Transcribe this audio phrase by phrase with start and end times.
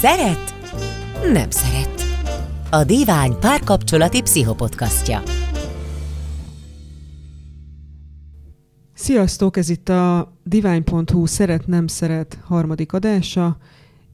[0.00, 0.54] Szeret?
[1.32, 2.02] Nem szeret.
[2.70, 5.22] A Divány párkapcsolati pszichopodcastja.
[8.94, 13.56] Sziasztok, ez itt a divány.hu szeret-nem szeret harmadik adása,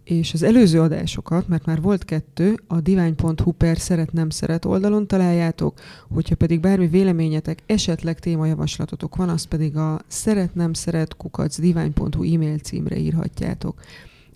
[0.05, 5.81] és az előző adásokat, mert már volt kettő, a divány.hu per szeret-nem szeret oldalon találjátok,
[6.15, 12.59] hogyha pedig bármi véleményetek, esetleg témajavaslatotok van, azt pedig a szeret-nem szeret kukac divány.hu e-mail
[12.59, 13.81] címre írhatjátok.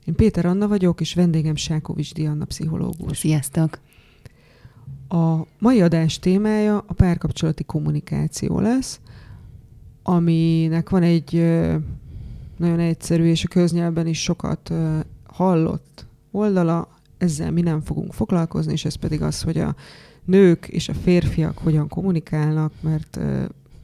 [0.04, 3.18] Én Péter Anna vagyok, és vendégem Sákovics Dianna pszichológus.
[3.18, 3.78] Sziasztok!
[5.08, 9.00] A mai adás témája a párkapcsolati kommunikáció lesz,
[10.02, 11.32] aminek van egy
[12.56, 14.72] nagyon egyszerű, és a köznyelben is sokat
[15.26, 16.88] hallott oldala,
[17.18, 19.74] ezzel mi nem fogunk foglalkozni, és ez pedig az, hogy a
[20.24, 23.20] nők és a férfiak hogyan kommunikálnak, mert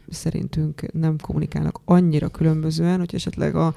[0.09, 3.75] szerintünk nem kommunikálnak annyira különbözően, hogy esetleg a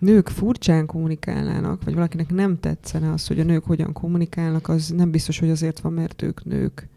[0.00, 5.10] nők furcsán kommunikálnának, vagy valakinek nem tetszene az, hogy a nők hogyan kommunikálnak, az nem
[5.10, 6.88] biztos, hogy azért van, mert ők nők.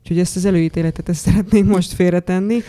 [0.00, 2.62] Úgyhogy ezt az előítéletet ezt szeretnénk most félretenni,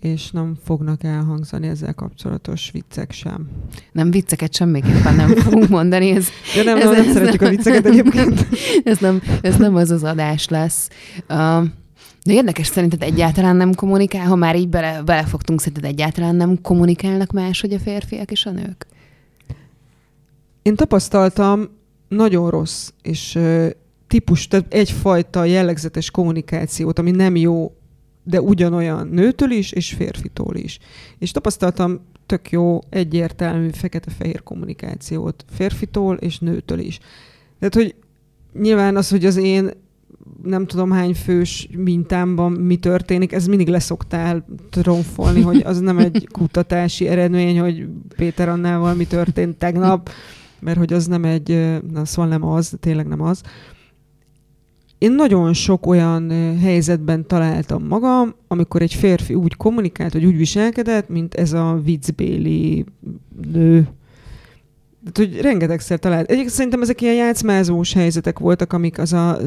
[0.00, 3.48] és nem fognak elhangzani ezzel kapcsolatos viccek sem.
[3.92, 6.10] Nem vicceket semmiképpen nem fogunk mondani.
[6.10, 8.46] Ez, ja, nem, ez, nem, nem ez szeretjük nem, a vicceket egyébként.
[8.84, 10.88] Ez nem, ez nem az az adás lesz.
[11.28, 11.64] Uh,
[12.24, 17.32] de érdekes, szerinted egyáltalán nem kommunikál, ha már így bele, belefogtunk, szerinted egyáltalán nem kommunikálnak
[17.32, 18.86] máshogy a férfiak és a nők?
[20.62, 21.68] Én tapasztaltam
[22.08, 23.38] nagyon rossz és
[24.06, 27.72] típus, tehát egyfajta jellegzetes kommunikációt, ami nem jó,
[28.22, 30.78] de ugyanolyan nőtől is, és férfitól is.
[31.18, 36.98] És tapasztaltam tök jó, egyértelmű, fekete-fehér kommunikációt férfitól és nőtől is.
[37.58, 37.94] Tehát, hogy
[38.52, 39.70] nyilván az, hogy az én
[40.42, 46.28] nem tudom hány fős mintámban mi történik, ez mindig leszoktál tronfolni, hogy az nem egy
[46.32, 50.10] kutatási eredmény, hogy Péter Annával mi történt tegnap,
[50.60, 53.42] mert hogy az nem egy, na szóval nem az, tényleg nem az.
[54.98, 61.08] Én nagyon sok olyan helyzetben találtam magam, amikor egy férfi úgy kommunikált, vagy úgy viselkedett,
[61.08, 62.84] mint ez a viccbéli
[63.52, 63.88] nő.
[65.12, 66.28] Tehát, hogy rengetegszer talált.
[66.30, 69.38] Egyébként szerintem ezek ilyen játszmázós helyzetek voltak, amik az a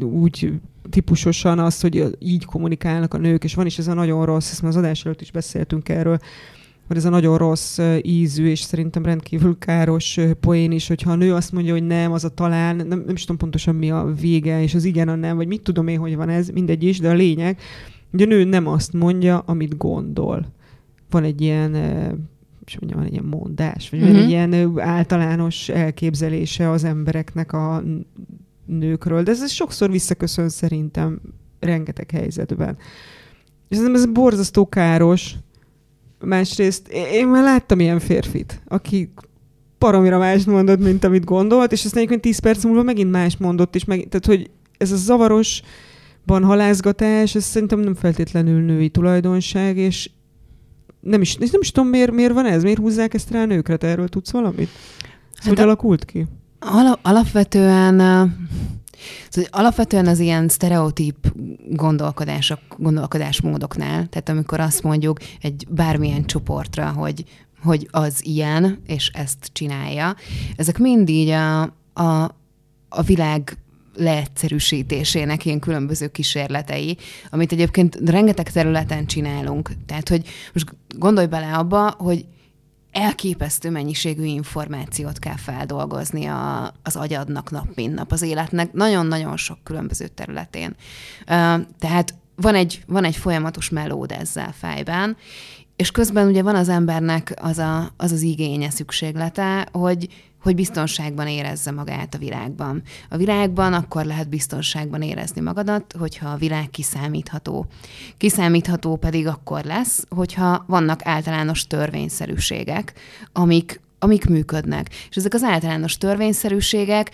[0.00, 0.52] úgy
[0.90, 4.62] típusosan azt, hogy így kommunikálnak a nők, és van is ez a nagyon rossz, ezt
[4.62, 6.18] az adás előtt is beszéltünk erről,
[6.90, 11.34] mert ez a nagyon rossz ízű, és szerintem rendkívül káros poén is, hogyha a nő
[11.34, 14.62] azt mondja, hogy nem, az a talán, nem, nem is tudom pontosan mi a vége,
[14.62, 17.08] és az igen, a nem, vagy mit tudom én, hogy van ez, mindegy is, de
[17.08, 17.58] a lényeg,
[18.10, 20.46] hogy a nő nem azt mondja, amit gondol.
[21.10, 21.74] Van egy ilyen
[22.64, 24.12] és mondjam, van egy ilyen mondás, vagy mm-hmm.
[24.12, 27.82] van egy ilyen általános elképzelése az embereknek a
[28.66, 31.20] nőkről, de ez, ez sokszor visszaköszön szerintem
[31.60, 32.76] rengeteg helyzetben.
[33.68, 35.36] És szerintem ez borzasztó káros,
[36.20, 39.12] Másrészt én már láttam ilyen férfit, aki
[39.78, 43.74] paromira más mondott, mint amit gondolt, és aztán egyébként 10 perc múlva megint más mondott,
[43.74, 45.62] és meg, tehát, hogy ez a zavaros
[46.26, 50.10] van halázgatás, ez szerintem nem feltétlenül női tulajdonság, és
[51.00, 53.76] nem is, nem is tudom, miért, miért van ez, miért húzzák ezt rá a nőkre,
[53.76, 54.68] te erről tudsz valamit?
[55.38, 56.26] Ez hát hogy a, alakult ki?
[57.02, 57.96] Alapvetően
[59.28, 61.32] Szóval alapvetően az ilyen sztereotíp
[61.68, 67.24] gondolkodások, gondolkodásmódoknál, tehát amikor azt mondjuk egy bármilyen csoportra, hogy,
[67.62, 70.16] hogy az ilyen, és ezt csinálja,
[70.56, 71.62] ezek mind így a,
[71.92, 72.36] a,
[72.88, 73.58] a világ
[73.94, 76.96] leegyszerűsítésének ilyen különböző kísérletei,
[77.30, 79.70] amit egyébként rengeteg területen csinálunk.
[79.86, 82.26] Tehát, hogy most gondolj bele abba, hogy
[82.92, 89.58] elképesztő mennyiségű információt kell feldolgozni a, az agyadnak nap, mint nap, az életnek nagyon-nagyon sok
[89.62, 90.76] különböző területén.
[91.78, 95.16] Tehát van egy, van egy folyamatos melód ezzel fejben,
[95.76, 100.08] és közben ugye van az embernek az a, az, az igénye, szükséglete, hogy,
[100.42, 102.82] hogy biztonságban érezze magát a világban.
[103.08, 107.66] A világban akkor lehet biztonságban érezni magadat, hogyha a világ kiszámítható.
[108.16, 112.92] Kiszámítható pedig akkor lesz, hogyha vannak általános törvényszerűségek,
[113.32, 114.88] amik, amik működnek.
[115.10, 117.10] És ezek az általános törvényszerűségek,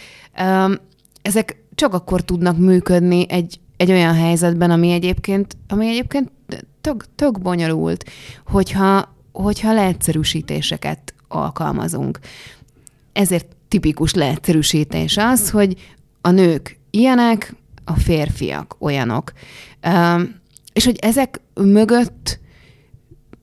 [1.22, 6.30] ezek csak akkor tudnak működni egy, egy olyan helyzetben, ami egyébként, ami egyébként
[6.80, 8.04] tök, tök bonyolult,
[8.46, 12.18] hogyha, hogyha leegyszerűsítéseket alkalmazunk
[13.16, 17.54] ezért tipikus leegyszerűsítés az, hogy a nők ilyenek,
[17.84, 19.32] a férfiak olyanok.
[20.72, 22.38] És hogy ezek mögött,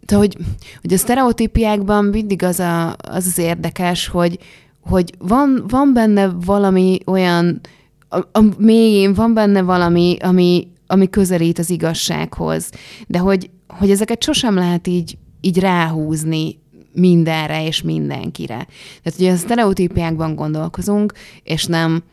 [0.06, 0.38] tehát hogy,
[0.82, 4.40] hogy a sztereotípiákban mindig az, a, az az érdekes, hogy,
[4.82, 7.62] hogy van, van benne valami olyan,
[8.10, 12.70] a, a mélyén van benne valami, ami, ami közelít az igazsághoz,
[13.08, 16.62] de hogy, hogy ezeket sosem lehet így, így ráhúzni
[16.94, 18.68] mindenre és mindenkire.
[19.04, 21.14] Tehát ugye a sztereotípiákban gondolkozunk,
[21.44, 22.04] és nem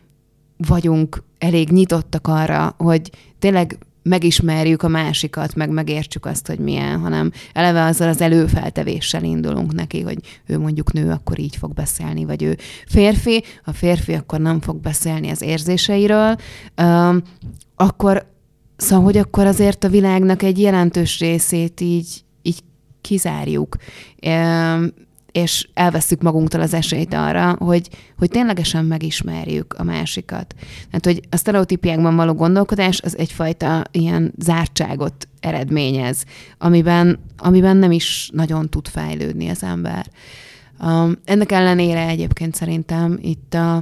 [0.56, 7.32] vagyunk elég nyitottak arra, hogy tényleg megismerjük a másikat, meg megértsük azt, hogy milyen, hanem
[7.52, 12.42] eleve azzal az előfeltevéssel indulunk neki, hogy ő mondjuk nő, akkor így fog beszélni, vagy
[12.42, 12.56] ő
[12.86, 16.36] férfi, a férfi akkor nem fog beszélni az érzéseiről,
[17.76, 18.28] akkor
[18.76, 22.24] Szóval, hogy akkor azért a világnak egy jelentős részét így
[23.00, 23.76] kizárjuk,
[25.32, 27.88] és elveszük magunktól az esélyt arra, hogy,
[28.18, 30.54] hogy ténylegesen megismerjük a másikat.
[30.86, 36.24] Tehát, hogy a sztereotípiákban való gondolkodás az egyfajta ilyen zártságot eredményez,
[36.58, 40.06] amiben, amiben nem is nagyon tud fejlődni az ember.
[41.24, 43.76] Ennek ellenére egyébként szerintem itt a,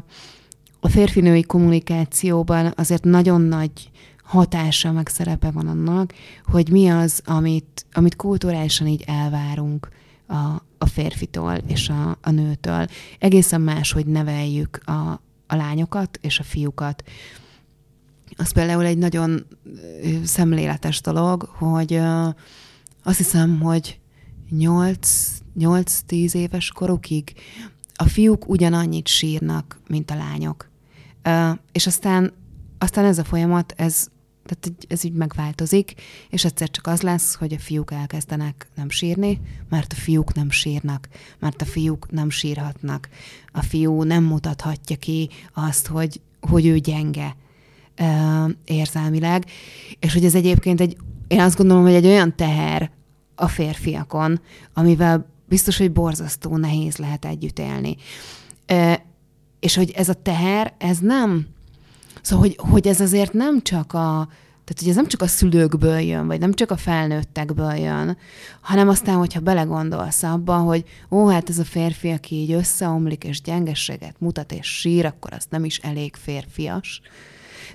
[0.80, 3.90] a férfinői kommunikációban azért nagyon nagy
[4.28, 6.14] hatása, meg szerepe van annak,
[6.44, 9.88] hogy mi az, amit, amit kulturálisan így elvárunk
[10.26, 10.34] a,
[10.78, 12.86] a férfitól és a, a nőtől.
[13.18, 17.02] Egészen más, hogy neveljük a, a lányokat és a fiúkat.
[18.36, 19.46] Az például egy nagyon
[20.24, 22.00] szemléletes dolog, hogy
[23.02, 24.00] azt hiszem, hogy
[24.52, 27.32] 8-10 éves korukig
[27.94, 30.70] a fiúk ugyanannyit sírnak, mint a lányok.
[31.72, 32.32] És aztán,
[32.78, 34.08] aztán ez a folyamat, ez
[34.48, 35.94] tehát ez így megváltozik,
[36.30, 40.50] és egyszer csak az lesz, hogy a fiúk elkezdenek nem sírni, mert a fiúk nem
[40.50, 41.08] sírnak,
[41.38, 43.08] mert a fiúk nem sírhatnak.
[43.52, 47.36] A fiú nem mutathatja ki azt, hogy, hogy ő gyenge
[48.64, 49.44] érzelmileg,
[49.98, 50.96] és hogy ez egyébként egy,
[51.28, 52.90] én azt gondolom, hogy egy olyan teher
[53.34, 54.40] a férfiakon,
[54.74, 57.96] amivel biztos, hogy borzasztó nehéz lehet együtt élni.
[59.60, 61.46] És hogy ez a teher, ez nem
[62.28, 64.28] Szóval, hogy, hogy ez azért nem csak a,
[64.64, 68.16] tehát, hogy ez nem csak a szülőkből jön, vagy nem csak a felnőttekből jön,
[68.60, 73.40] hanem aztán, hogyha belegondolsz abba, hogy ó, hát ez a férfi, aki így összeomlik, és
[73.40, 77.00] gyengességet mutat, és sír, akkor az nem is elég férfias.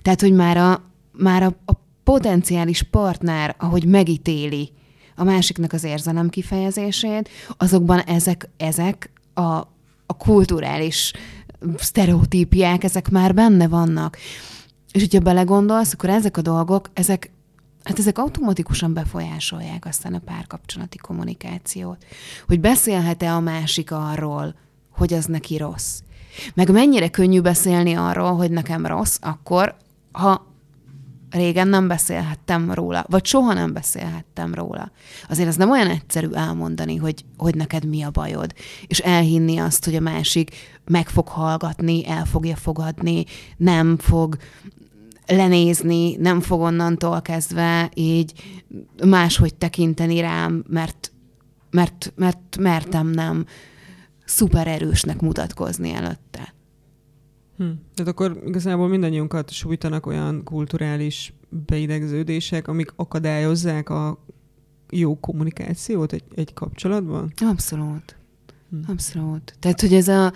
[0.02, 1.74] Tehát, hogy már a, már a, a
[2.04, 4.72] potenciális partner, ahogy megítéli
[5.16, 9.42] a másiknak az érzelem kifejezését, azokban ezek, ezek a,
[10.06, 11.14] a kulturális
[11.78, 14.18] sztereotípiák, ezek már benne vannak.
[14.92, 17.32] És hogyha belegondolsz, akkor ezek a dolgok, ezek,
[17.84, 22.06] hát ezek automatikusan befolyásolják aztán a párkapcsolati kommunikációt.
[22.48, 24.56] Hogy beszélhet-e a másik arról,
[24.92, 26.00] hogy az neki rossz.
[26.54, 29.76] Meg mennyire könnyű beszélni arról, hogy nekem rossz, akkor,
[30.12, 30.53] ha
[31.34, 34.92] régen nem beszélhettem róla, vagy soha nem beszélhettem róla.
[35.30, 38.54] Azért ez nem olyan egyszerű elmondani, hogy, hogy neked mi a bajod,
[38.88, 43.26] és elhinni azt, hogy a másik meg fog hallgatni, el fogja fogadni,
[43.58, 44.38] nem fog
[45.28, 48.34] lenézni, nem fog onnantól kezdve így
[49.06, 51.12] máshogy tekinteni rám, mert,
[51.72, 53.46] mert, mert mertem nem
[54.26, 56.43] szuper erősnek mutatkozni előtte.
[57.64, 57.70] Hm.
[57.96, 64.26] Tehát akkor igazából mindannyiunkat sújtanak olyan kulturális beidegződések, amik akadályozzák a
[64.90, 67.34] jó kommunikációt egy, egy kapcsolatban?
[67.42, 68.16] Abszolút.
[68.70, 68.92] Hm.
[68.92, 69.54] Abszolút.
[69.60, 70.34] Tehát, hogy ez a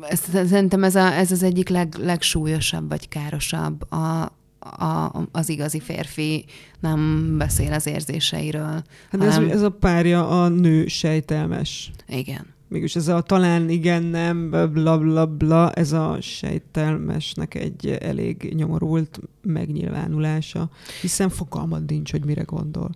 [0.00, 5.80] ez, szerintem ez, a, ez az egyik leg, legsúlyosabb vagy károsabb a, a, az igazi
[5.80, 6.44] férfi
[6.80, 8.82] nem beszél az érzéseiről.
[9.10, 9.44] Hát hanem...
[9.44, 11.90] ez, ez a párja a nő sejtelmes.
[12.06, 18.52] Igen mégis ez a talán igen, nem, bla bla bla, ez a sejtelmesnek egy elég
[18.54, 20.70] nyomorult megnyilvánulása,
[21.00, 22.90] hiszen fogalmad nincs, hogy mire gondol.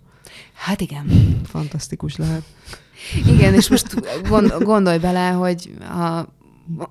[0.53, 1.05] Hát igen.
[1.43, 2.43] Fantasztikus lehet.
[3.27, 3.95] Igen, és most
[4.59, 6.27] gondolj bele, hogy ha,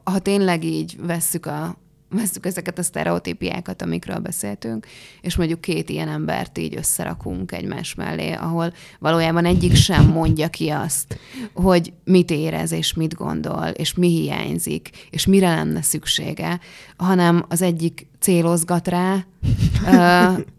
[0.04, 1.76] ha tényleg így vesszük a,
[2.12, 4.86] veszük ezeket a sztereotípiákat, amikről beszéltünk,
[5.20, 10.68] és mondjuk két ilyen embert így összerakunk egymás mellé, ahol valójában egyik sem mondja ki
[10.68, 11.18] azt,
[11.54, 16.60] hogy mit érez, és mit gondol, és mi hiányzik, és mire lenne szüksége,
[16.96, 19.26] hanem az egyik célozgat rá,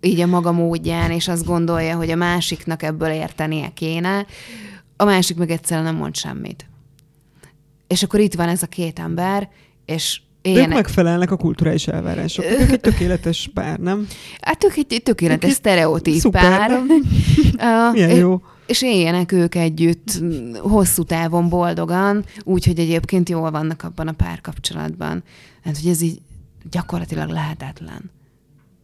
[0.01, 4.25] így a maga módján, és azt gondolja, hogy a másiknak ebből értenie kéne,
[4.95, 6.65] a másik meg egyszerűen nem mond semmit.
[7.87, 9.49] És akkor itt van ez a két ember,
[9.85, 10.69] és Éljenek.
[10.69, 12.59] Ők megfelelnek a kulturális elvárásoknak.
[12.59, 14.07] Ők egy tökéletes pár, nem?
[14.41, 16.71] Hát ők egy tökéletes ők sztereotíp szuper, pár.
[16.79, 18.41] uh, Milyen jó.
[18.65, 20.23] És éljenek ők együtt
[20.57, 25.23] hosszú távon boldogan, úgyhogy egyébként jól vannak abban a párkapcsolatban.
[25.63, 26.21] Hát, hogy ez így
[26.71, 28.11] gyakorlatilag lehetetlen.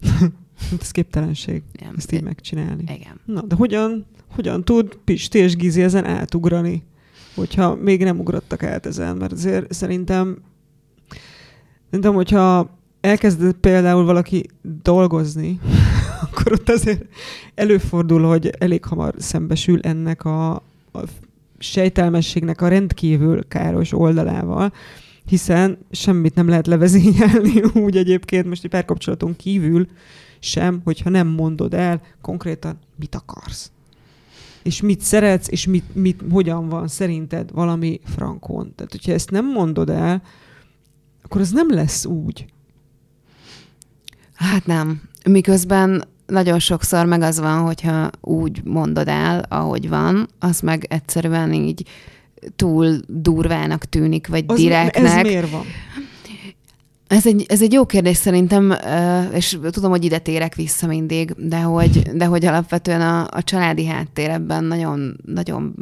[0.81, 1.93] ez képtelenség, Igen.
[1.97, 2.83] ezt így megcsinálni.
[2.83, 3.19] Igen.
[3.25, 6.83] Na, de hogyan, hogyan tud Pisti és Gizi ezen átugrani?
[7.35, 10.37] Hogyha még nem ugrottak át ezen, mert azért szerintem
[11.89, 14.45] Szerintem, hogyha elkezdett például valaki
[14.81, 15.59] dolgozni,
[16.23, 17.05] akkor ott azért
[17.55, 20.51] előfordul, hogy elég hamar szembesül ennek a,
[20.91, 21.01] a
[21.57, 24.73] sejtelmességnek a rendkívül káros oldalával,
[25.25, 29.87] hiszen semmit nem lehet levezényelni úgy egyébként most egy párkapcsolaton kívül
[30.39, 33.71] sem, hogyha nem mondod el konkrétan, mit akarsz.
[34.63, 38.73] És mit szeretsz, és mit, mit, hogyan van szerinted valami frankon.
[38.75, 40.21] Tehát, hogyha ezt nem mondod el,
[41.29, 42.45] akkor az nem lesz úgy.
[44.35, 45.01] Hát nem.
[45.29, 51.53] Miközben nagyon sokszor meg az van, hogyha úgy mondod el, ahogy van, az meg egyszerűen
[51.53, 51.87] így
[52.55, 55.17] túl durvának tűnik, vagy az, direktnek.
[55.17, 55.65] Ez miért van?
[57.09, 58.73] Ez egy, ez egy jó kérdés szerintem,
[59.33, 63.85] és tudom, hogy ide térek vissza mindig, de hogy, de hogy alapvetően a, a családi
[63.85, 65.73] háttér ebben nagyon, nagyon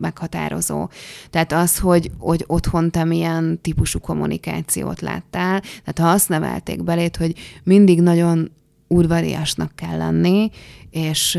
[0.00, 0.88] meghatározó.
[1.30, 7.16] Tehát az, hogy, hogy otthon te milyen típusú kommunikációt láttál, tehát ha azt nevelték belét,
[7.16, 8.50] hogy mindig nagyon
[8.88, 10.50] udvariasnak kell lenni,
[10.90, 11.38] és,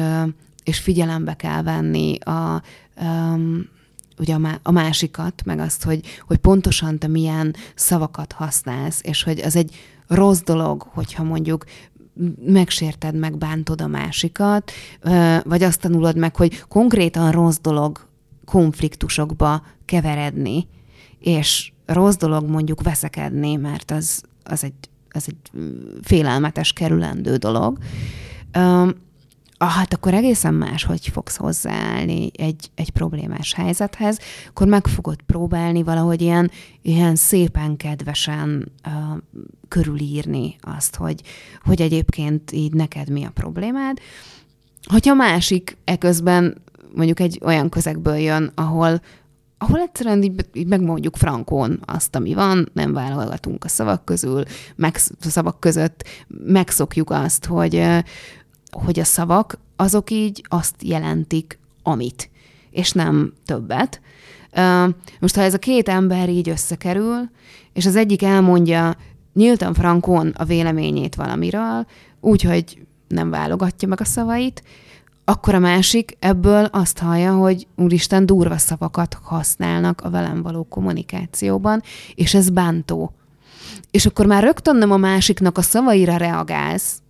[0.63, 2.61] és figyelembe kell venni a,
[4.19, 9.55] ugye a másikat, meg azt, hogy, hogy pontosan te milyen szavakat használsz, és hogy az
[9.55, 9.75] egy
[10.07, 11.65] rossz dolog, hogyha mondjuk
[12.45, 14.71] megsérted, megbántod a másikat,
[15.43, 18.07] vagy azt tanulod meg, hogy konkrétan rossz dolog
[18.45, 20.67] konfliktusokba keveredni,
[21.19, 25.61] és rossz dolog mondjuk veszekedni, mert az, az, egy, az egy
[26.01, 27.77] félelmetes, kerülendő dolog
[29.57, 34.19] ah, hát akkor egészen más, hogy fogsz hozzáállni egy, egy problémás helyzethez,
[34.49, 38.93] akkor meg fogod próbálni valahogy ilyen, ilyen szépen, kedvesen uh,
[39.67, 41.21] körülírni azt, hogy,
[41.63, 43.97] hogy egyébként így neked mi a problémád.
[44.83, 46.61] Hogyha másik eközben
[46.95, 49.01] mondjuk egy olyan közegből jön, ahol,
[49.57, 54.43] ahol egyszerűen így, így megmondjuk frankón azt, ami van, nem vállalgatunk a szavak közül,
[54.75, 57.83] meg, a szavak között, megszokjuk azt, hogy,
[58.83, 62.29] hogy a szavak azok így azt jelentik, amit,
[62.71, 64.01] és nem többet.
[65.19, 67.29] Most, ha ez a két ember így összekerül,
[67.73, 68.95] és az egyik elmondja
[69.33, 71.85] nyíltan frankon a véleményét valamiről,
[72.19, 74.63] úgyhogy nem válogatja meg a szavait,
[75.25, 81.81] akkor a másik ebből azt hallja, hogy úristen durva szavakat használnak a velem való kommunikációban,
[82.15, 83.13] és ez bántó.
[83.91, 87.01] És akkor már rögtön nem a másiknak a szavaira reagálsz,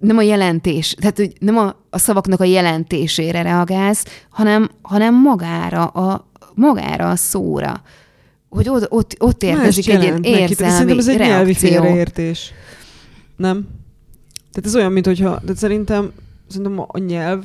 [0.00, 5.86] nem a jelentés, tehát hogy nem a, a szavaknak a jelentésére reagálsz, hanem, hanem magára,
[5.86, 7.82] a, magára a szóra.
[8.48, 11.36] Hogy ott, ott, ott érkezik egy ilyen érzelmi Szerintem ez egy reakció.
[11.36, 12.52] nyelvi félreértés.
[13.36, 13.68] Nem?
[14.52, 16.12] Tehát ez olyan, mint hogyha, de szerintem,
[16.48, 17.44] szerintem a nyelv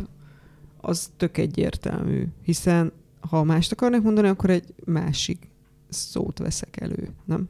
[0.81, 2.91] az tök egyértelmű, hiszen
[3.29, 5.49] ha mást akarnak mondani, akkor egy másik
[5.89, 7.49] szót veszek elő, nem?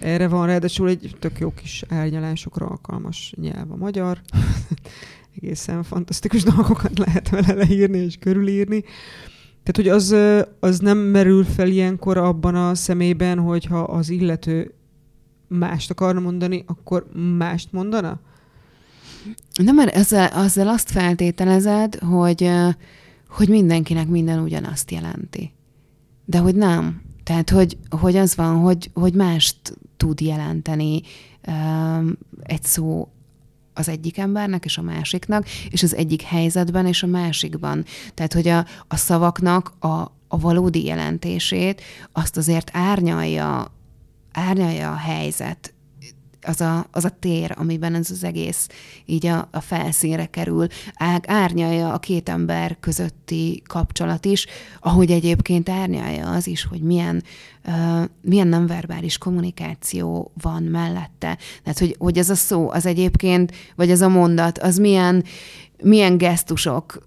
[0.00, 4.20] Erre van ráadásul egy tök jó kis elnyalásokra alkalmas nyelv a magyar.
[5.36, 8.84] Egészen fantasztikus dolgokat lehet vele leírni és körülírni.
[9.62, 10.16] Tehát, hogy az,
[10.60, 14.74] az nem merül fel ilyenkor abban a szemében, hogyha az illető
[15.48, 17.06] mást akarna mondani, akkor
[17.38, 18.20] mást mondana?
[19.62, 22.50] Nem, mert ezzel, ezzel azt feltételezed, hogy,
[23.28, 25.52] hogy mindenkinek minden ugyanazt jelenti.
[26.24, 27.02] De hogy nem.
[27.22, 31.00] Tehát, hogy, hogy az van, hogy, hogy mást tud jelenteni
[31.48, 33.08] um, egy szó
[33.74, 37.84] az egyik embernek és a másiknak, és az egyik helyzetben és a másikban.
[38.14, 43.72] Tehát, hogy a, a szavaknak a, a valódi jelentését azt azért árnyalja,
[44.32, 45.74] árnyalja a helyzet,
[46.46, 48.68] az a, az a tér, amiben ez az egész
[49.04, 50.66] így a, a felszínre kerül,
[51.26, 54.46] árnyalja a két ember közötti kapcsolat is,
[54.80, 57.22] ahogy egyébként árnyalja az is, hogy milyen,
[57.66, 61.38] uh, milyen nem verbális kommunikáció van mellette.
[61.62, 65.24] Tehát, hogy, hogy ez a szó, az egyébként, vagy ez a mondat, az milyen,
[65.82, 67.06] milyen gesztusok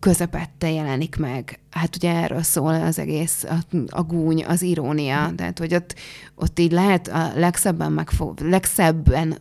[0.00, 1.60] közepette jelenik meg.
[1.70, 5.94] Hát ugye erről szól az egész, a, a gúny, az irónia, tehát hogy ott,
[6.34, 9.38] ott így lehet a legszebben, megfog, legszebben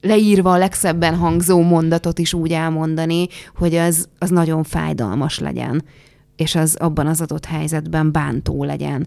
[0.00, 5.84] leírva a legszebben hangzó mondatot is úgy elmondani, hogy az, az nagyon fájdalmas legyen,
[6.36, 9.06] és az abban az adott helyzetben bántó legyen.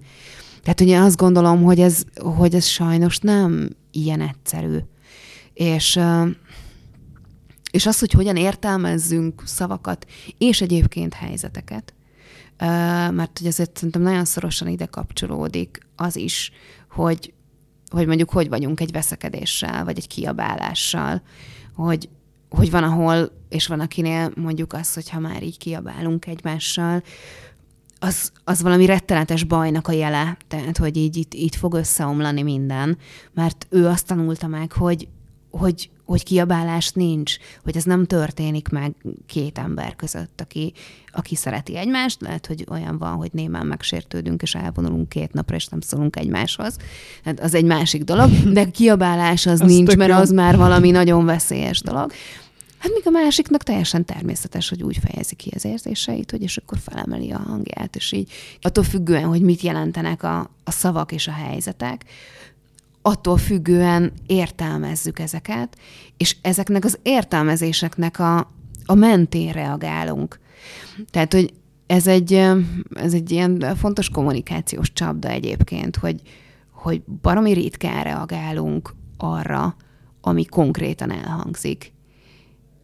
[0.64, 4.78] Tehát ugye azt gondolom, hogy ez, hogy ez sajnos nem ilyen egyszerű.
[5.54, 6.00] És
[7.72, 10.06] és az, hogy hogyan értelmezzünk szavakat,
[10.38, 11.94] és egyébként helyzeteket,
[13.12, 16.52] mert hogy azért szerintem nagyon szorosan ide kapcsolódik az is,
[16.90, 17.34] hogy,
[17.90, 21.22] hogy mondjuk hogy vagyunk egy veszekedéssel, vagy egy kiabálással,
[21.76, 22.10] hogy,
[22.50, 27.04] hogy van ahol, és van akinél mondjuk az, hogyha már így kiabálunk egymással,
[28.04, 32.98] az, az valami rettenetes bajnak a jele, tehát hogy így itt, itt fog összeomlani minden,
[33.34, 35.08] mert ő azt tanulta meg, hogy,
[35.52, 40.74] hogy, hogy kiabálás nincs, hogy ez nem történik meg két ember között, aki,
[41.12, 42.22] aki szereti egymást.
[42.22, 46.78] Lehet, hogy olyan van, hogy némán megsértődünk, és elvonulunk két napra, és nem szólunk egymáshoz.
[47.26, 50.18] Hát az egy másik dolog, de kiabálás az, az nincs, mert jó.
[50.18, 52.12] az már valami nagyon veszélyes dolog.
[52.78, 56.78] Hát míg a másiknak teljesen természetes, hogy úgy fejezi ki az érzéseit, hogy és akkor
[56.78, 61.32] felemeli a hangját, és így attól függően, hogy mit jelentenek a, a szavak és a
[61.32, 62.06] helyzetek,
[63.02, 65.78] attól függően értelmezzük ezeket,
[66.18, 68.38] és ezeknek az értelmezéseknek a,
[68.86, 70.40] a mentén reagálunk.
[71.10, 71.54] Tehát, hogy
[71.88, 72.34] ez egy,
[72.94, 76.22] ez egy ilyen fontos kommunikációs csapda egyébként, hogy,
[76.72, 79.76] hogy baromi ritkán reagálunk arra,
[80.22, 81.94] ami konkrétan elhangzik,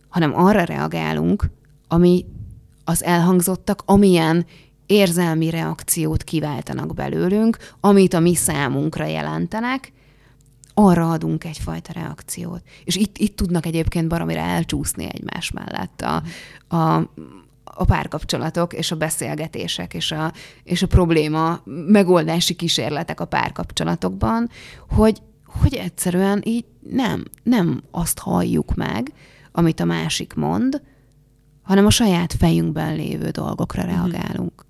[0.07, 1.49] hanem arra reagálunk,
[1.87, 2.25] ami
[2.83, 4.45] az elhangzottak, amilyen
[4.85, 9.91] érzelmi reakciót kiváltanak belőlünk, amit a mi számunkra jelentenek,
[10.79, 12.61] arra adunk egyfajta reakciót.
[12.83, 16.23] És itt, itt tudnak egyébként baromira elcsúszni egymás mellett a,
[16.75, 16.95] a,
[17.63, 24.49] a párkapcsolatok és a beszélgetések és a, és a probléma megoldási kísérletek a párkapcsolatokban,
[24.89, 29.13] hogy, hogy egyszerűen így nem, nem azt halljuk meg,
[29.51, 30.81] amit a másik mond,
[31.61, 33.91] hanem a saját fejünkben lévő dolgokra mhm.
[33.91, 34.65] reagálunk.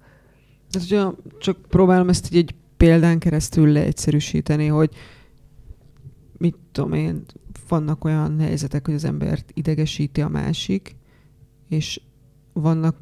[0.72, 1.04] Ez ugye
[1.40, 4.90] csak próbálom ezt így egy példán keresztül leegyszerűsíteni, hogy
[6.38, 7.24] mit tudom én,
[7.68, 10.96] vannak olyan helyzetek, hogy az embert idegesíti a másik,
[11.70, 12.02] és
[12.54, 12.96] vannak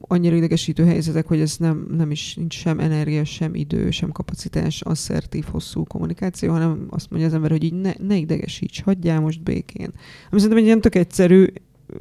[0.00, 4.80] annyira idegesítő helyzetek, hogy ez nem, nem is nincs sem energia, sem idő, sem kapacitás,
[4.80, 9.42] asszertív, hosszú kommunikáció, hanem azt mondja az ember, hogy így ne, ne idegesíts, hagyjál most
[9.42, 9.92] békén.
[10.30, 11.46] Ami szerintem egy ilyen tök egyszerű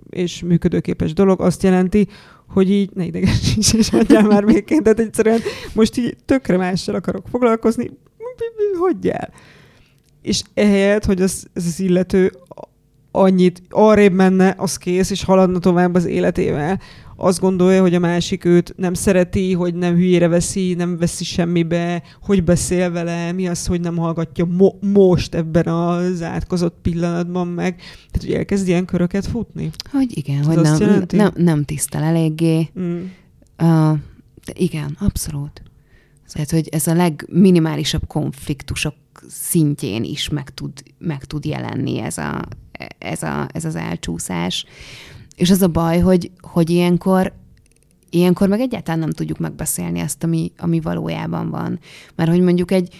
[0.10, 2.08] és működőképes dolog, azt jelenti,
[2.48, 4.84] hogy így ne idegesíts, és hagyjál már békén.
[4.84, 5.40] Tehát egyszerűen
[5.74, 7.90] most így tökre mással akarok foglalkozni,
[8.80, 9.34] hagyjál
[10.30, 12.32] és ehelyett, hogy az, ez az illető
[13.12, 16.80] annyit arrébb menne, az kész, és haladna tovább az életével.
[17.16, 22.04] Azt gondolja, hogy a másik őt nem szereti, hogy nem hülyére veszi, nem veszi semmibe,
[22.22, 27.76] hogy beszél vele, mi az, hogy nem hallgatja mo- most ebben az átkozott pillanatban meg.
[27.76, 29.70] Tehát, hogy elkezd ilyen köröket futni.
[29.92, 32.70] Hogy igen, Ez hogy nem, nem, nem tisztel eléggé.
[32.80, 33.02] Mm.
[33.62, 33.98] Uh,
[34.54, 35.62] igen, abszolút.
[36.32, 38.94] Tehát, hogy ez a legminimálisabb konfliktusok
[39.28, 42.42] szintjén is meg tud, meg tud jelenni ez, a,
[42.98, 44.66] ez, a, ez az elcsúszás.
[45.36, 47.34] És az a baj, hogy, hogy ilyenkor
[48.12, 51.80] ilyenkor meg egyáltalán nem tudjuk megbeszélni ezt, ami, ami valójában van.
[52.16, 52.96] Mert hogy mondjuk egy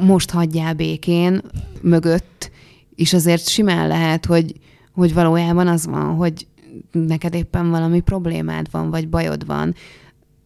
[0.00, 1.40] most hagyjál békén
[1.82, 2.50] mögött,
[2.94, 4.54] és azért simán lehet, hogy,
[4.92, 6.46] hogy valójában az van, hogy
[6.92, 9.74] neked éppen valami problémád van, vagy bajod van,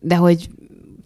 [0.00, 0.48] de hogy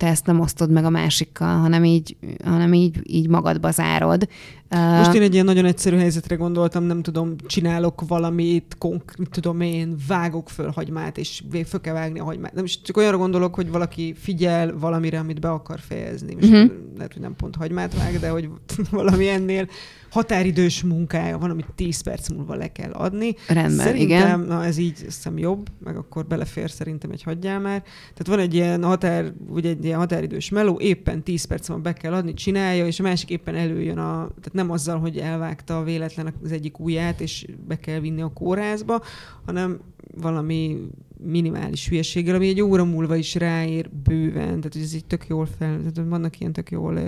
[0.02, 4.28] te ezt nem osztod meg a másikkal, hanem így, hanem így, így magadba zárod.
[4.78, 9.96] Most én egy ilyen nagyon egyszerű helyzetre gondoltam, nem tudom, csinálok valamit, konk, tudom én,
[10.08, 12.54] vágok föl hagymát, és föl kell vágni a hagymát.
[12.54, 16.34] Nem, csak olyanra gondolok, hogy valaki figyel valamire, amit be akar fejezni.
[16.34, 16.70] Most uh-huh.
[16.96, 18.48] lehet, hogy nem pont hagymát vág, de hogy
[18.90, 19.68] valami ennél
[20.12, 23.34] határidős munkája van, amit 10 perc múlva le kell adni.
[23.48, 24.40] Rendben, szerintem, igen.
[24.40, 27.82] na ez így hiszem jobb, meg akkor belefér szerintem egy hagyjál már.
[27.82, 31.92] Tehát van egy ilyen határ, vagy egy ilyen határidős meló, éppen 10 perc múlva be
[31.92, 36.34] kell adni, csinálja, és a másik éppen előjön a, tehát nem azzal, hogy elvágta véletlen
[36.42, 39.02] az egyik ujját, és be kell vinni a kórházba,
[39.44, 39.80] hanem
[40.20, 40.88] valami
[41.24, 45.78] minimális hülyeséggel, ami egy óra múlva is ráér bőven, tehát ez így tök jól fel,
[45.78, 47.00] tehát vannak ilyen tök jól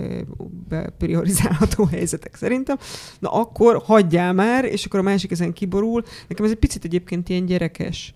[0.97, 2.77] priorizálható helyzetek szerintem.
[3.19, 6.03] Na akkor hagyjál már, és akkor a másik ezen kiborul.
[6.27, 8.13] Nekem ez egy picit egyébként ilyen gyerekes.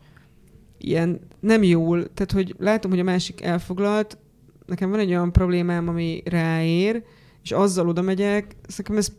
[0.78, 4.18] Ilyen nem jól, tehát hogy látom, hogy a másik elfoglalt,
[4.66, 7.04] nekem van egy olyan problémám, ami ráér,
[7.44, 9.12] és azzal oda megyek, nekem ez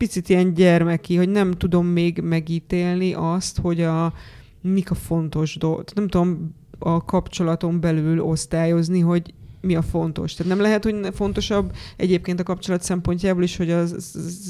[0.00, 4.12] picit ilyen gyermeki, hogy nem tudom még megítélni azt, hogy a,
[4.60, 5.94] mik a fontos dolgok.
[5.94, 10.34] Nem tudom a kapcsolaton belül osztályozni, hogy mi a fontos.
[10.34, 13.96] Tehát nem lehet, hogy fontosabb egyébként a kapcsolat szempontjából is, hogy az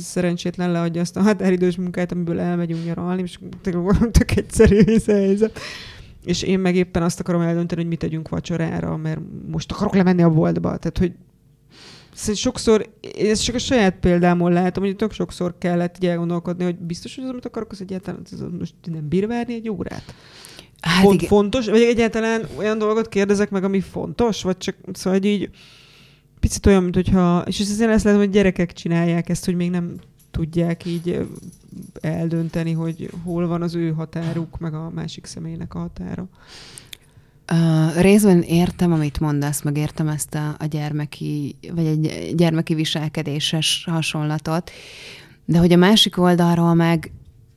[0.03, 3.39] szerencsétlen leadja azt a határidős munkát, amiből elmegyünk nyaralni, és
[4.19, 5.59] tök egyszerű helyzet.
[6.25, 10.23] És én meg éppen azt akarom eldönteni, hogy mit tegyünk vacsorára, mert most akarok lemenni
[10.23, 10.77] a boltba.
[10.77, 11.13] Tehát, hogy
[12.21, 16.77] Szóval sokszor, ez csak a saját példámon látom, hogy tök sokszor kellett így elgondolkodni, hogy
[16.77, 20.15] biztos, hogy az, amit akarok, az egyáltalán az most nem bír várni egy órát.
[20.81, 25.29] Hát Font, fontos, vagy egyáltalán olyan dolgot kérdezek meg, ami fontos, vagy csak szóval hogy
[25.29, 25.51] így
[26.41, 29.95] picit olyan, mint hogyha, és azért ezt látom, hogy gyerekek csinálják ezt, hogy még nem
[30.31, 31.27] tudják így
[32.01, 36.29] eldönteni, hogy hol van az ő határuk, meg a másik személynek a határa.
[37.53, 43.87] Uh, részben értem, amit mondasz, meg értem ezt a, a gyermeki, vagy egy gyermeki viselkedéses
[43.91, 44.71] hasonlatot,
[45.45, 47.13] de hogy a másik oldalról meg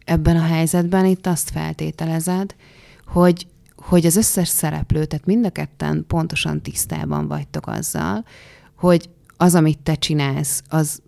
[0.06, 2.56] ebben a helyzetben itt azt feltételezed,
[3.08, 8.26] hogy, hogy az összes szereplő, tehát mind a ketten pontosan tisztában vagytok azzal,
[8.76, 11.02] hogy az, amit te csinálsz, az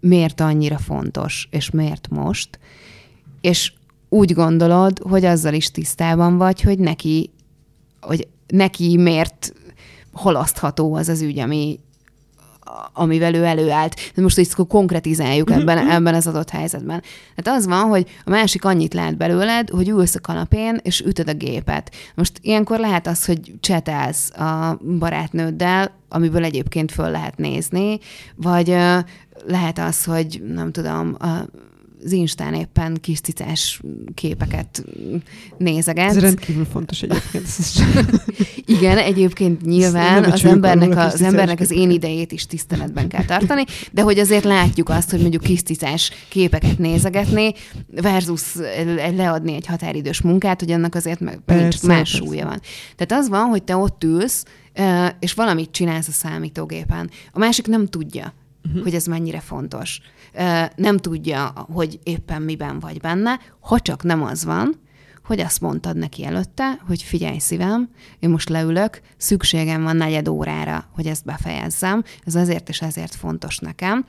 [0.00, 2.58] miért annyira fontos, és miért most,
[3.40, 3.72] és
[4.08, 7.30] úgy gondolod, hogy azzal is tisztában vagy, hogy neki,
[8.08, 9.52] hogy neki miért
[10.12, 11.80] halasztható az az ügy, ami,
[12.92, 13.94] amivel ő előállt.
[14.14, 15.90] De most így konkretizáljuk ebben, mhm.
[15.90, 17.02] ebben az adott helyzetben.
[17.34, 21.28] Tehát az van, hogy a másik annyit lát belőled, hogy ülsz a kanapén, és ütöd
[21.28, 21.94] a gépet.
[22.14, 27.98] Most ilyenkor lehet az, hogy csetelsz a barátnőddel, amiből egyébként föl lehet nézni,
[28.34, 28.68] vagy
[29.46, 31.16] lehet az, hogy nem tudom,
[32.08, 33.80] az Instán éppen kis cicás
[34.14, 34.84] képeket
[35.58, 36.08] nézeget.
[36.08, 37.46] Ez rendkívül fontos egyébként.
[38.78, 43.64] Igen, egyébként nyilván az embernek, a, az embernek az én idejét is tiszteletben kell tartani,
[43.92, 47.52] de hogy azért látjuk azt, hogy mondjuk kis cicás képeket nézegetni,
[47.90, 48.42] versus
[49.16, 52.16] leadni egy határidős munkát, hogy annak azért meg, persze, más persze.
[52.16, 52.60] súlya van.
[52.96, 54.44] Tehát az van, hogy te ott ülsz,
[55.18, 57.10] és valamit csinálsz a számítógépen.
[57.32, 58.34] A másik nem tudja
[58.68, 58.82] uh-huh.
[58.82, 60.00] hogy ez mennyire fontos.
[60.76, 64.80] Nem tudja, hogy éppen miben vagy benne, ha csak nem az van,
[65.24, 70.84] hogy azt mondtad neki előtte, hogy figyelj szívem, én most leülök, szükségem van negyed órára,
[70.94, 74.04] hogy ezt befejezzem, ez azért és ezért fontos nekem,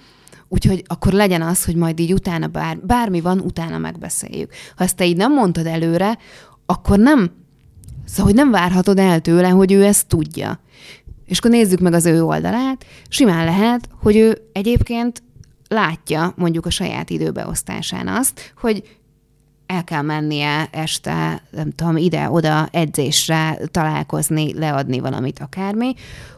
[0.52, 4.52] Úgyhogy akkor legyen az, hogy majd így utána bár, bármi van, utána megbeszéljük.
[4.76, 6.18] Ha ezt te így nem mondtad előre,
[6.66, 7.32] akkor nem,
[8.06, 10.60] szóval hogy nem várhatod el tőle, hogy ő ezt tudja.
[11.26, 12.86] És akkor nézzük meg az ő oldalát.
[13.08, 15.24] Simán lehet, hogy ő egyébként
[15.70, 18.98] látja mondjuk a saját időbeosztásán azt, hogy
[19.66, 25.94] el kell mennie este, nem tudom, ide-oda edzésre, találkozni, leadni valamit, akármi.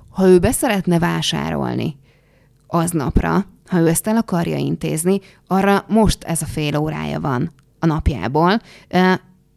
[0.10, 1.98] Ha ő beszeretne vásárolni
[2.67, 7.86] aznapra, ha ő ezt el akarja intézni, arra most ez a fél órája van a
[7.86, 8.60] napjából.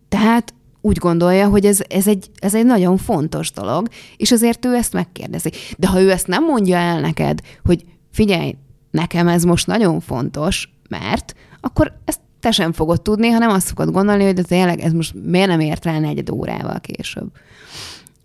[0.08, 4.74] Tehát úgy gondolja, hogy ez, ez, egy, ez egy nagyon fontos dolog, és azért ő
[4.74, 5.52] ezt megkérdezi.
[5.78, 8.56] De ha ő ezt nem mondja el neked, hogy figyelj,
[8.94, 13.90] nekem ez most nagyon fontos, mert akkor ezt te sem fogod tudni, hanem azt fogod
[13.90, 17.32] gondolni, hogy de tényleg ez most miért nem ért rá negyed órával később.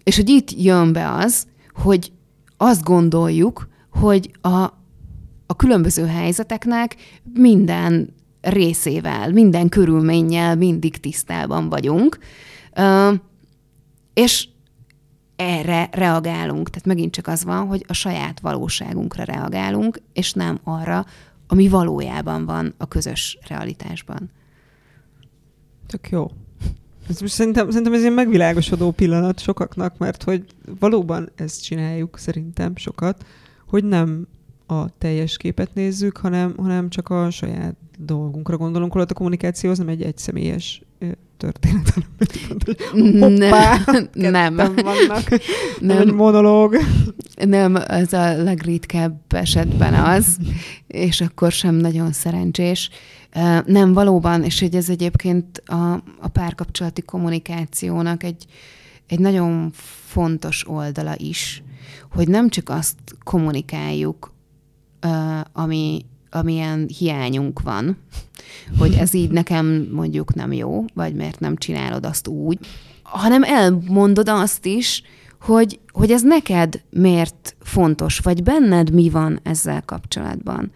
[0.03, 2.11] És hogy itt jön be az, hogy
[2.57, 4.63] azt gondoljuk, hogy a,
[5.45, 6.95] a különböző helyzeteknek
[7.33, 12.17] minden részével, minden körülménnyel mindig tisztában vagyunk,
[14.13, 14.47] és
[15.39, 16.69] erre reagálunk.
[16.69, 21.05] Tehát megint csak az van, hogy a saját valóságunkra reagálunk, és nem arra,
[21.47, 24.29] ami valójában van a közös realitásban.
[25.87, 26.31] Tök jó.
[27.09, 30.45] Ez most szerintem, szerintem ez egy megvilágosodó pillanat sokaknak, mert hogy
[30.79, 33.25] valóban ezt csináljuk szerintem sokat,
[33.67, 34.27] hogy nem
[34.65, 39.77] a teljes képet nézzük, hanem, hanem csak a saját dolgunkra gondolunk, holott a kommunikáció az
[39.77, 40.81] nem egy egyszemélyes
[41.39, 41.93] történet,
[42.91, 43.79] hoppá,
[44.13, 44.55] nem.
[44.55, 45.39] vannak,
[45.79, 45.97] nem.
[45.97, 46.77] egy monológ.
[47.45, 50.37] Nem, ez a legritkább esetben az,
[50.87, 52.89] és akkor sem nagyon szerencsés.
[53.65, 58.45] Nem, valóban, és hogy ez egyébként a, a párkapcsolati kommunikációnak egy,
[59.07, 59.71] egy nagyon
[60.05, 61.63] fontos oldala is,
[62.11, 64.33] hogy nem csak azt kommunikáljuk,
[65.53, 67.97] ami, amilyen hiányunk van,
[68.77, 72.59] hogy ez így nekem mondjuk nem jó, vagy mert nem csinálod azt úgy,
[73.03, 75.03] hanem elmondod azt is,
[75.41, 80.71] hogy, hogy ez neked miért fontos, vagy benned mi van ezzel kapcsolatban.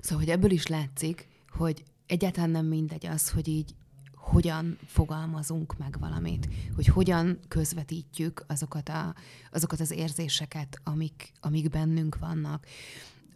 [0.00, 3.74] Szóval, hogy ebből is látszik, hogy egyáltalán nem mindegy az, hogy így
[4.14, 9.14] hogyan fogalmazunk meg valamit, hogy hogyan közvetítjük azokat, a,
[9.52, 12.66] azokat az érzéseket, amik, amik bennünk vannak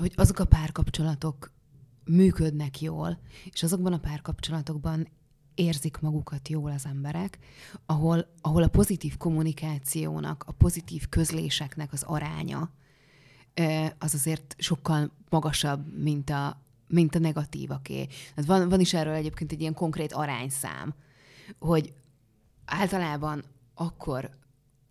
[0.02, 1.52] hogy azok a párkapcsolatok
[2.04, 5.08] működnek jól, és azokban a párkapcsolatokban
[5.54, 7.38] érzik magukat jól az emberek,
[7.86, 12.70] ahol, ahol a pozitív kommunikációnak, a pozitív közléseknek az aránya
[13.98, 18.06] az azért sokkal magasabb, mint a, mint a negatívaké.
[18.36, 20.94] Hát van, van is erről egyébként egy ilyen konkrét arányszám,
[21.58, 21.92] hogy
[22.64, 24.30] általában akkor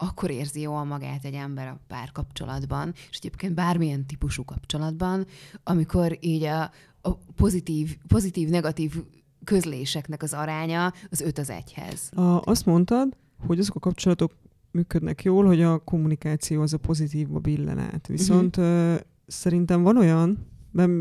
[0.02, 5.26] akkor érzi jól magát egy ember a párkapcsolatban, és egyébként bármilyen típusú kapcsolatban,
[5.64, 9.04] amikor így a, a pozitív, pozitív, negatív
[9.44, 12.10] közléseknek az aránya az 5 az egyhez.
[12.16, 14.32] A, azt mondtad, hogy azok a kapcsolatok
[14.72, 18.08] működnek jól, hogy a kommunikáció az a pozitívba billen át.
[18.08, 18.94] Viszont uh-huh.
[18.94, 20.38] uh, szerintem van olyan,
[20.72, 20.92] mert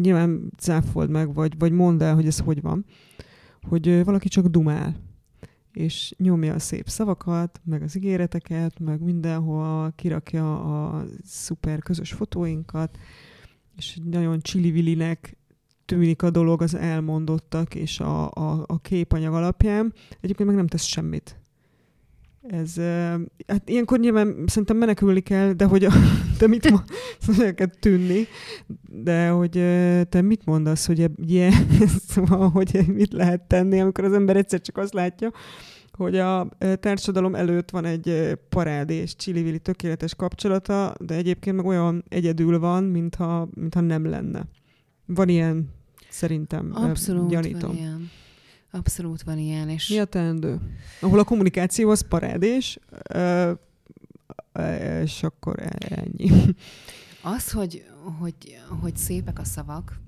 [0.00, 2.84] nyilván cáfold meg, vagy, vagy mondd el, hogy ez hogy van,
[3.62, 4.96] hogy valaki csak dumál
[5.76, 12.98] és nyomja a szép szavakat, meg az ígéreteket, meg mindenhol kirakja a szuper közös fotóinkat,
[13.76, 15.36] és nagyon csili-vilinek
[15.84, 19.92] tűnik a dolog az elmondottak és a, a, a képanyag alapján.
[20.20, 21.38] Egyébként meg nem tesz semmit.
[22.48, 22.76] Ez,
[23.46, 25.90] hát ilyenkor nyilván szerintem menekülni kell, de hogy a,
[26.38, 28.26] te mit mondasz, kell tűnni,
[28.88, 29.50] de hogy
[30.08, 31.52] te mit mondasz, hogy ilyen,
[32.08, 35.30] szóval, hogy mit lehet tenni, amikor az ember egyszer csak azt látja,
[35.92, 36.48] hogy a
[36.80, 43.48] társadalom előtt van egy parádés, csili tökéletes kapcsolata, de egyébként meg olyan egyedül van, mintha,
[43.54, 44.46] mintha nem lenne.
[45.06, 45.68] Van ilyen,
[46.08, 47.70] szerintem, Abszolút gyanítom.
[47.70, 48.10] van ilyen.
[48.74, 49.68] Abszolút van ilyen.
[49.68, 49.88] És...
[49.88, 50.60] Mi a teendő?
[51.00, 52.78] Ahol a kommunikáció az parádés,
[55.02, 56.30] és akkor e-, ennyi.
[57.22, 57.84] Az, hogy,
[58.18, 60.00] hogy, hogy szépek a szavak,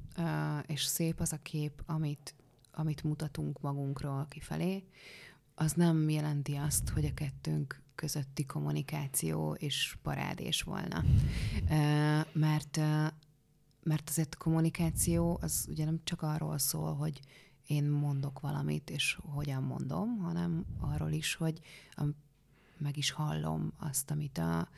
[0.66, 2.35] és szép az a kép, amit,
[2.72, 4.85] amit mutatunk magunkról kifelé,
[5.55, 11.05] az nem jelenti azt, hogy a kettőnk közötti kommunikáció és parádés volna.
[12.33, 12.81] Mert,
[13.83, 17.20] mert azért a kommunikáció az ugye nem csak arról szól, hogy
[17.66, 21.61] én mondok valamit, és hogyan mondom, hanem arról is, hogy
[22.79, 24.68] meg is hallom azt, amit a,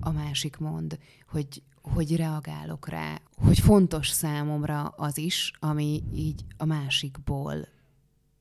[0.00, 6.64] a másik mond, hogy, hogy reagálok rá, hogy fontos számomra az is, ami így a
[6.64, 7.68] másikból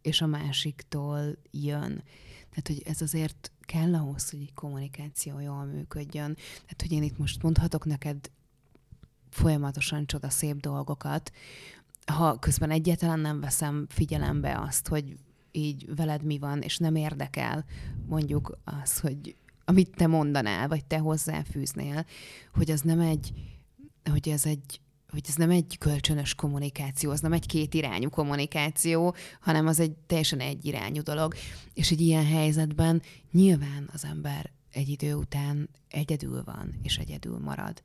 [0.01, 2.03] és a másiktól jön.
[2.49, 6.33] Tehát, hogy ez azért kell ahhoz, hogy egy kommunikáció jól működjön.
[6.35, 8.31] Tehát, hogy én itt most mondhatok neked
[9.29, 11.31] folyamatosan csoda szép dolgokat,
[12.11, 15.15] ha közben egyáltalán nem veszem figyelembe azt, hogy
[15.51, 17.65] így veled mi van, és nem érdekel
[18.07, 22.05] mondjuk az, hogy amit te mondanál, vagy te hozzáfűznél,
[22.53, 23.33] hogy az nem egy,
[24.11, 29.67] hogy ez egy hogy ez nem egy kölcsönös kommunikáció, az nem egy kétirányú kommunikáció, hanem
[29.67, 31.33] az egy teljesen egyirányú dolog.
[31.73, 37.83] És egy ilyen helyzetben nyilván az ember egy idő után egyedül van, és egyedül marad.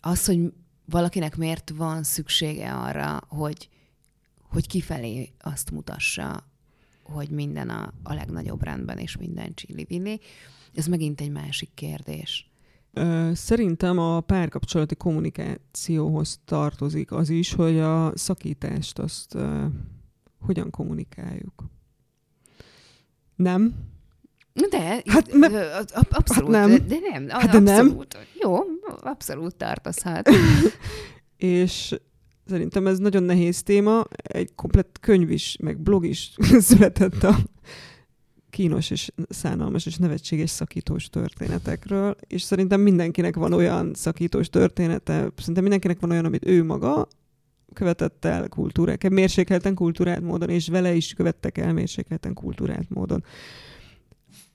[0.00, 0.52] Az, hogy
[0.84, 3.68] valakinek miért van szüksége arra, hogy,
[4.42, 6.46] hogy kifelé azt mutassa,
[7.02, 10.20] hogy minden a, a legnagyobb rendben, és minden csili
[10.74, 12.50] ez megint egy másik kérdés.
[13.32, 19.64] Szerintem a párkapcsolati kommunikációhoz tartozik az is, hogy a szakítást azt uh,
[20.40, 21.64] hogyan kommunikáljuk.
[23.34, 23.74] Nem?
[24.70, 25.76] De, hát, me,
[26.10, 26.86] abszolút, hát nem.
[26.86, 28.12] de nem, hát de abszolút.
[28.12, 28.22] Nem.
[28.40, 28.58] Jó,
[29.00, 30.28] abszolút tartozhat.
[31.36, 31.94] és
[32.46, 34.04] szerintem ez nagyon nehéz téma.
[34.22, 36.32] Egy komplett könyv is, meg blog is
[36.68, 37.36] született a
[38.50, 45.62] kínos és szánalmas és nevetséges szakítós történetekről, és szerintem mindenkinek van olyan szakítós története, szerintem
[45.62, 47.08] mindenkinek van olyan, amit ő maga
[47.72, 53.24] követett el kultúrák, mérsékelten kultúrált módon, és vele is követtek el mérsékelten kultúrált módon.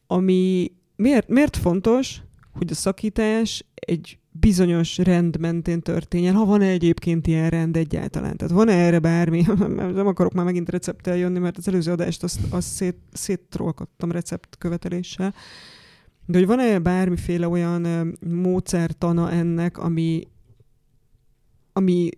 [0.07, 7.27] Ami miért, miért fontos, hogy a szakítás egy bizonyos rend mentén történjen, ha van egyébként
[7.27, 8.37] ilyen rend egyáltalán.
[8.37, 9.41] Tehát van-e erre bármi,
[9.93, 15.33] nem akarok már megint recepttel jönni, mert az előző adást azt, azt szét, széttrolkodtam receptköveteléssel,
[16.25, 20.27] de hogy van-e bármiféle olyan módszertana ennek, ami,
[21.73, 22.09] ami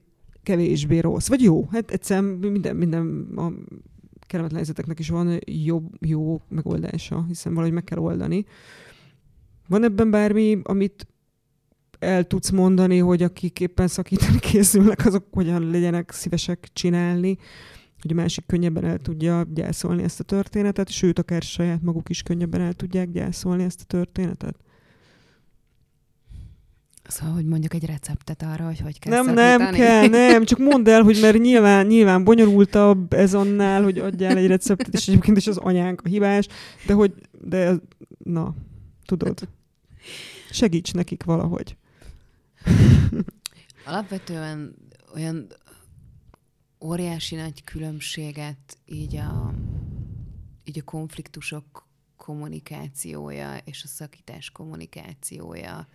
[0.44, 1.68] kevésbé rossz, vagy jó.
[1.72, 3.52] Hát egyszerűen minden, minden a
[4.30, 8.46] kellemetlen helyzeteknek is van jobb, jó megoldása, hiszen valahogy meg kell oldani.
[9.68, 11.08] Van ebben bármi, amit
[12.00, 17.38] el tudsz mondani, hogy akik éppen szakítani készülnek, azok hogyan legyenek szívesek csinálni,
[18.02, 22.24] hogy a másik könnyebben el tudja gyászolni ezt a történetet, sőt, akár saját maguk is
[22.24, 24.56] könnyebben el tudják gyászolni ezt a történetet.
[27.10, 29.58] Szóval, hogy mondjuk egy receptet arra, hogy hogy kell Nem, szakítani.
[29.58, 34.38] nem kell, nem, csak mondd el, hogy mert nyilván, nyilván bonyolultabb ez annál, hogy adjál
[34.38, 36.48] egy receptet, és egyébként is az anyánk a hibás,
[36.86, 37.74] de hogy, de
[38.24, 38.56] na,
[39.06, 39.48] tudod,
[40.52, 41.78] segíts nekik valahogy.
[43.86, 44.76] Alapvetően
[45.16, 45.48] olyan
[46.80, 49.54] óriási nagy különbséget így a,
[50.64, 55.88] így a konfliktusok kommunikációja és a szakítás kommunikációja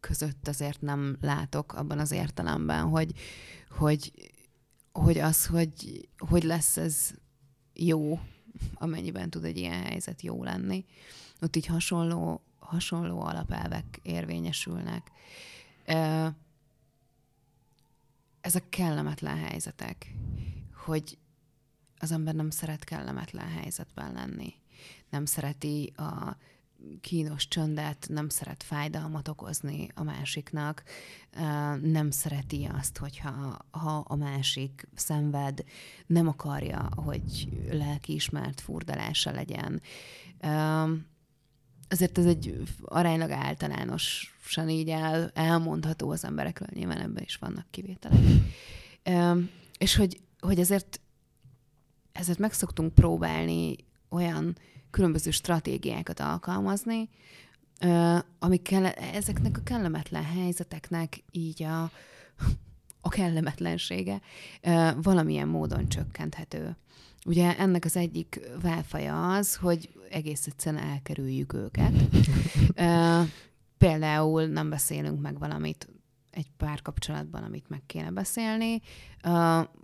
[0.00, 3.12] között azért nem látok abban az értelemben, hogy,
[3.70, 4.12] hogy,
[4.92, 7.10] hogy az, hogy, hogy lesz ez
[7.74, 8.20] jó,
[8.74, 10.84] amennyiben tud egy ilyen helyzet jó lenni.
[11.40, 15.10] Ott így hasonló, hasonló alapelvek érvényesülnek
[18.40, 20.14] ezek kellemetlen helyzetek,
[20.84, 21.18] hogy
[21.98, 24.54] az ember nem szeret kellemetlen helyzetben lenni.
[25.10, 26.36] Nem szereti a
[27.00, 30.82] kínos csöndet, nem szeret fájdalmat okozni a másiknak,
[31.82, 35.64] nem szereti azt, hogyha ha a másik szenved,
[36.06, 39.82] nem akarja, hogy lelkiismert furdalása legyen.
[41.88, 48.20] azért ez egy aránylag általánosan így el, elmondható az emberekről, nyilván ebben is vannak kivételek.
[49.78, 51.00] És hogy, hogy ezért,
[52.12, 53.76] ezért meg szoktunk próbálni
[54.08, 54.56] olyan
[54.90, 57.08] különböző stratégiákat alkalmazni,
[58.38, 61.82] amikkel ezeknek a kellemetlen helyzeteknek így a,
[63.00, 64.20] a kellemetlensége
[65.02, 66.76] valamilyen módon csökkenthető.
[67.26, 71.92] Ugye ennek az egyik válfaja az, hogy egész egyszerűen elkerüljük őket.
[73.78, 75.88] Például nem beszélünk meg valamit
[76.30, 78.80] egy párkapcsolatban, amit meg kéne beszélni,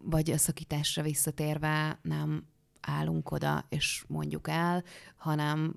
[0.03, 2.47] vagy a szakításra visszatérve nem
[2.87, 4.85] állunk oda és mondjuk el,
[5.17, 5.75] hanem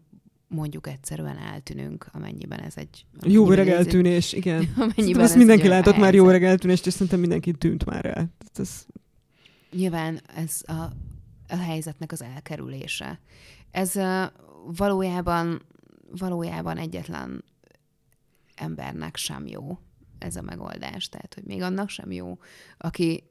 [0.49, 3.05] mondjuk egyszerűen eltűnünk, amennyiben ez egy...
[3.21, 4.73] Jó öreg eltűnés, igen.
[4.77, 8.29] Amennyiben ezt mindenki látott már jó öreg eltűnést, és szerintem mindenki tűnt már el.
[8.55, 8.85] Ez...
[9.71, 10.81] Nyilván ez a,
[11.47, 13.19] a helyzetnek az elkerülése.
[13.71, 14.23] Ez uh,
[14.77, 15.61] valójában,
[16.17, 17.43] valójában egyetlen
[18.55, 19.79] embernek sem jó
[20.17, 21.09] ez a megoldás.
[21.09, 22.37] Tehát, hogy még annak sem jó,
[22.77, 23.23] aki,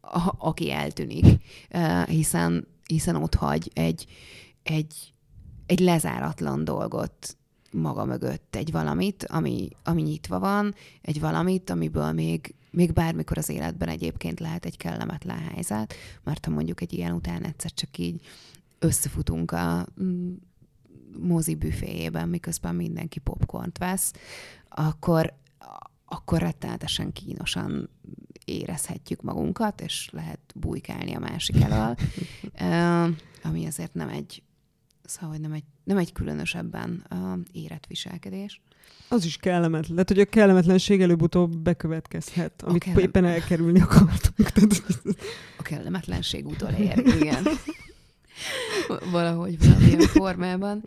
[0.00, 1.24] a, aki eltűnik,
[1.74, 4.06] uh, hiszen, hiszen ott hagy egy,
[4.62, 5.14] egy,
[5.66, 7.36] egy lezáratlan dolgot
[7.72, 13.48] maga mögött, egy valamit, ami, ami nyitva van, egy valamit, amiből még, még bármikor az
[13.48, 18.20] életben egyébként lehet egy kellemetlen helyzet, mert ha mondjuk egy ilyen után egyszer csak így
[18.78, 20.32] összefutunk a mm,
[21.18, 24.12] mozi büféjében, miközben mindenki popcornt vesz,
[24.68, 25.34] akkor,
[26.04, 27.88] akkor rettenetesen kínosan
[28.44, 31.96] érezhetjük magunkat, és lehet bujkálni a másik elől,
[33.48, 34.42] ami azért nem egy,
[35.04, 37.06] szóval hogy nem egy, nem egy különösebben
[37.52, 38.60] érett viselkedés.
[39.08, 39.92] Az is kellemetlen.
[39.92, 42.98] Lehet, hogy a kellemetlenség előbb-utóbb bekövetkezhet, amit kellem...
[42.98, 44.50] éppen elkerülni akartunk.
[45.58, 47.44] a kellemetlenség utolér, igen.
[49.10, 50.84] Valahogy valamilyen formában.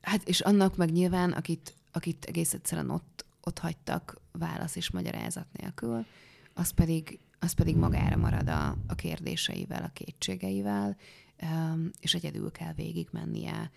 [0.00, 5.46] Hát és annak meg nyilván, akit, akit egész egyszerűen ott, ott hagytak válasz és magyarázat
[5.52, 6.06] nélkül,
[6.54, 10.96] az pedig, az pedig magára marad a, a kérdéseivel, a kétségeivel,
[12.00, 13.70] és egyedül kell végigmennie.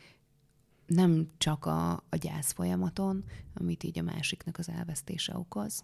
[0.86, 5.84] Nem csak a, a gyász folyamaton, amit így a másiknak az elvesztése okoz,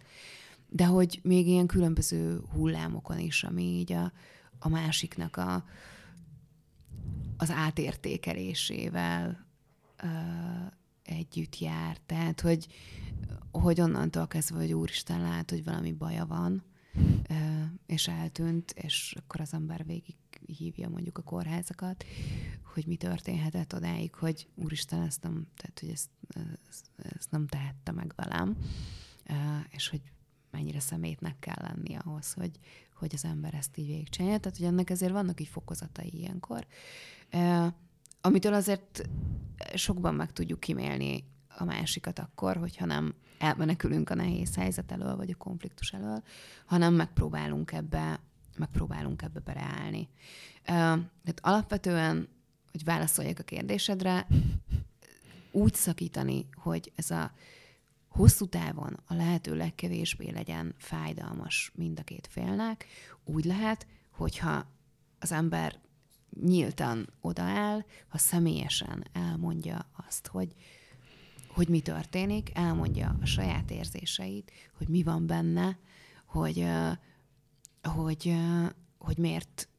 [0.67, 4.11] de hogy még ilyen különböző hullámokon is, ami így a,
[4.59, 5.65] a másiknak a,
[7.37, 9.47] az átértékelésével
[11.09, 11.97] együtt jár.
[12.05, 12.67] Tehát, hogy,
[13.51, 16.63] hogy onnantól kezdve, hogy úristen lát, hogy valami baja van,
[17.85, 22.05] és eltűnt, és akkor az ember végig hívja mondjuk a kórházakat,
[22.73, 26.09] hogy mi történhetett odáig, hogy úristen, ezt nem, tehát, hogy ezt,
[27.15, 28.57] ezt, nem tehette meg velem,
[29.69, 30.01] és hogy
[30.51, 32.59] mennyire szemétnek kell lenni ahhoz, hogy,
[32.93, 34.39] hogy az ember ezt így végigcsinálja.
[34.39, 36.67] Tehát, hogy ennek ezért vannak így fokozatai ilyenkor,
[38.21, 39.09] amitől azért
[39.75, 41.23] sokban meg tudjuk kimélni
[41.57, 46.23] a másikat akkor, hogyha nem elmenekülünk a nehéz helyzet elől, vagy a konfliktus elől,
[46.65, 48.19] hanem megpróbálunk ebbe,
[48.57, 50.09] megpróbálunk ebbe bereállni.
[50.63, 52.27] Tehát alapvetően,
[52.71, 54.27] hogy válaszoljak a kérdésedre,
[55.51, 57.31] úgy szakítani, hogy ez a
[58.07, 62.85] hosszú távon a lehető legkevésbé legyen fájdalmas mind a két félnek,
[63.23, 64.65] úgy lehet, hogyha
[65.19, 65.79] az ember
[66.41, 70.53] nyíltan odaáll, ha személyesen elmondja azt, hogy,
[71.47, 75.77] hogy mi történik, elmondja a saját érzéseit, hogy mi van benne,
[76.25, 76.65] hogy,
[77.81, 78.35] hogy,
[78.97, 79.69] hogy miért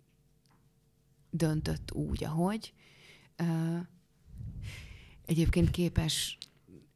[1.30, 2.74] döntött úgy, ahogy.
[5.26, 6.38] Egyébként képes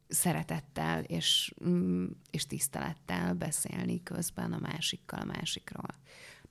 [0.07, 5.95] szeretettel és, mm, és tisztelettel beszélni közben a másikkal, a másikról.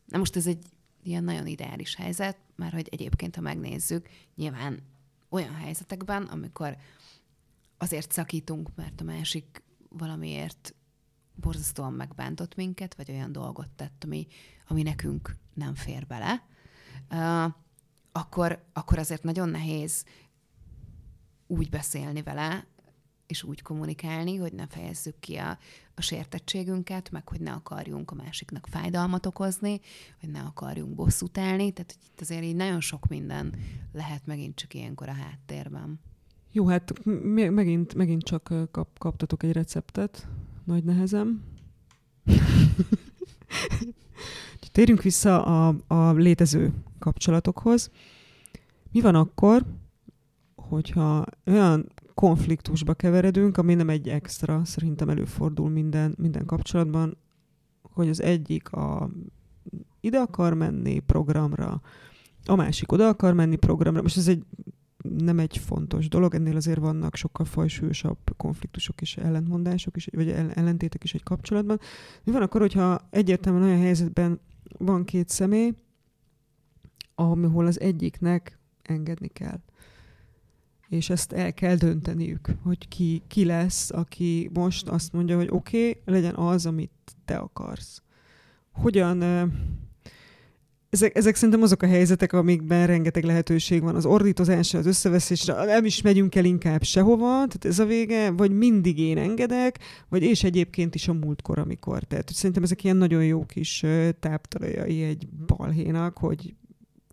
[0.05, 0.67] Na most ez egy
[1.07, 4.83] ilyen nagyon ideális helyzet, mert hogy egyébként, ha megnézzük, nyilván
[5.29, 6.77] olyan helyzetekben, amikor
[7.79, 10.75] azért szakítunk, mert a másik valamiért
[11.35, 14.27] borzasztóan megbántott minket, vagy olyan dolgot tett, ami,
[14.69, 16.47] ami nekünk nem fér bele,
[17.11, 17.53] uh,
[18.13, 20.05] akkor, akkor azért nagyon nehéz
[21.47, 22.67] úgy beszélni vele,
[23.27, 25.59] és úgy kommunikálni, hogy ne fejezzük ki a,
[25.95, 29.81] a sértettségünket, meg hogy ne akarjunk a másiknak fájdalmat okozni,
[30.21, 31.73] hogy ne akarjunk bosszút állni.
[31.73, 33.55] Tehát hogy itt azért így nagyon sok minden
[33.93, 36.01] lehet megint csak ilyenkor a háttérben.
[36.53, 40.29] Jó, hát megint, megint csak kap, kaptatok egy receptet,
[40.65, 41.43] nagy nehezem.
[44.73, 47.91] Térjünk vissza a, a létező kapcsolatokhoz.
[48.93, 49.65] Mi van akkor,
[50.55, 57.17] hogyha olyan konfliktusba keveredünk, ami nem egy extra, szerintem előfordul minden, minden kapcsolatban,
[57.83, 59.11] hogy az egyik a
[60.01, 61.81] ide akar menni programra,
[62.47, 64.03] a másik oda akar menni programra.
[64.03, 64.45] Most ez egy
[65.09, 71.05] nem egy fontos dolog, ennél azért vannak sokkal fajsúlyosabb konfliktusok és ellentmondások is, vagy ellentétek
[71.05, 71.79] is egy kapcsolatban.
[72.25, 74.41] Mi van akkor, hogyha egyértelműen olyan helyzetben
[74.79, 75.75] van két személy,
[77.15, 79.61] ahol az egyiknek engedni kell.
[80.95, 85.89] És ezt el kell dönteniük, hogy ki, ki lesz, aki most azt mondja, hogy oké,
[85.89, 86.91] okay, legyen az, amit
[87.25, 88.03] te akarsz.
[88.73, 89.23] Hogyan
[90.91, 93.95] ezek, ezek szerintem azok a helyzetek, amikben rengeteg lehetőség van.
[93.95, 98.51] Az ordítozásra, az összeveszésre, nem is megyünk el inkább sehova, tehát ez a vége, vagy
[98.51, 99.79] mindig én engedek,
[100.09, 102.03] vagy és egyébként is a múltkor, amikor.
[102.03, 103.85] Tehát szerintem ezek ilyen nagyon jó kis
[104.21, 106.55] táptalajai egy balhénak, hogy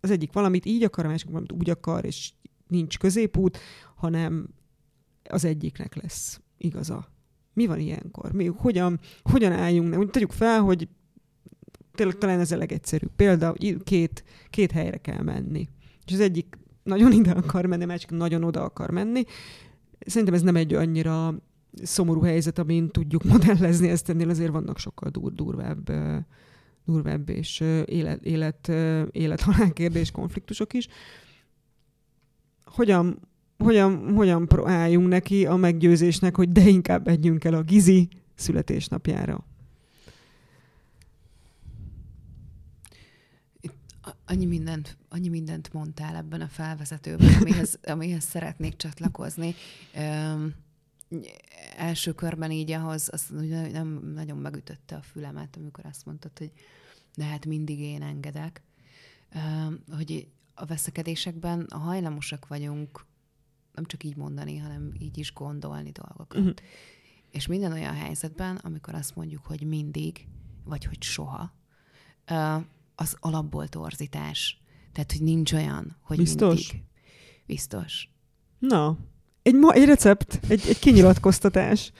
[0.02, 2.32] az egyik valamit így akar, a másik valamit úgy akar, és
[2.72, 3.58] nincs középút,
[3.96, 4.50] hanem
[5.30, 7.08] az egyiknek lesz igaza.
[7.54, 8.32] Mi van ilyenkor?
[8.32, 9.98] Mi, hogyan, hogyan álljunk?
[9.98, 10.88] Úgy tegyük fel, hogy
[11.92, 13.54] tényleg talán ez a legegyszerűbb példa,
[13.84, 15.68] két, két helyre kell menni.
[16.06, 19.24] És az egyik nagyon ide akar menni, a másik nagyon oda akar menni.
[20.00, 21.36] Szerintem ez nem egy annyira
[21.84, 25.92] szomorú helyzet, amin tudjuk modellezni, ezt ennél azért vannak sokkal dur durvább,
[26.86, 28.68] durvább és élet, élet,
[29.12, 29.44] élet
[29.74, 30.88] kérdés konfliktusok is.
[32.72, 33.20] Hogyan,
[33.58, 39.46] hogyan, hogyan álljunk neki a meggyőzésnek, hogy de inkább együnk el a Gizi születésnapjára?
[44.26, 49.56] annyi mindent, annyi mindent mondtál ebben a felvezetőben, amihez, amihez szeretnék csatlakozni.
[49.98, 50.54] Üm,
[51.78, 53.26] első körben így ahhoz az
[53.72, 56.52] nem nagyon megütötte a fülemet, amikor azt mondtad, hogy
[57.16, 58.62] de hát mindig én engedek.
[59.36, 63.06] Üm, hogy a veszekedésekben a hajlamosak vagyunk
[63.74, 66.40] nem csak így mondani, hanem így is gondolni dolgokat.
[66.40, 66.54] Uh-huh.
[67.32, 70.28] És minden olyan helyzetben, amikor azt mondjuk, hogy mindig,
[70.64, 71.54] vagy hogy soha,
[72.96, 74.62] az alapból torzítás.
[74.92, 76.72] Tehát, hogy nincs olyan, hogy Biztos?
[76.72, 76.88] mindig.
[77.46, 78.10] Biztos.
[78.60, 78.98] Na,
[79.42, 81.92] egy, ma, egy recept, egy, egy kinyilatkoztatás.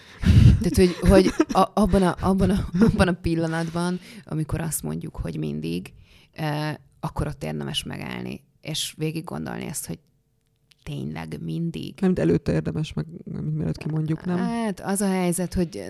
[0.62, 5.38] Tehát, hogy, hogy a, abban, a, abban, a, abban a pillanatban, amikor azt mondjuk, hogy
[5.38, 5.94] mindig,
[7.02, 10.00] akkor ott érdemes megállni, és végig gondolni ezt, hogy
[10.84, 11.94] tényleg mindig.
[12.00, 13.06] Nem, előtte érdemes meg,
[13.54, 14.38] mielőtt kimondjuk, nem?
[14.38, 15.84] Hát az a helyzet, hogy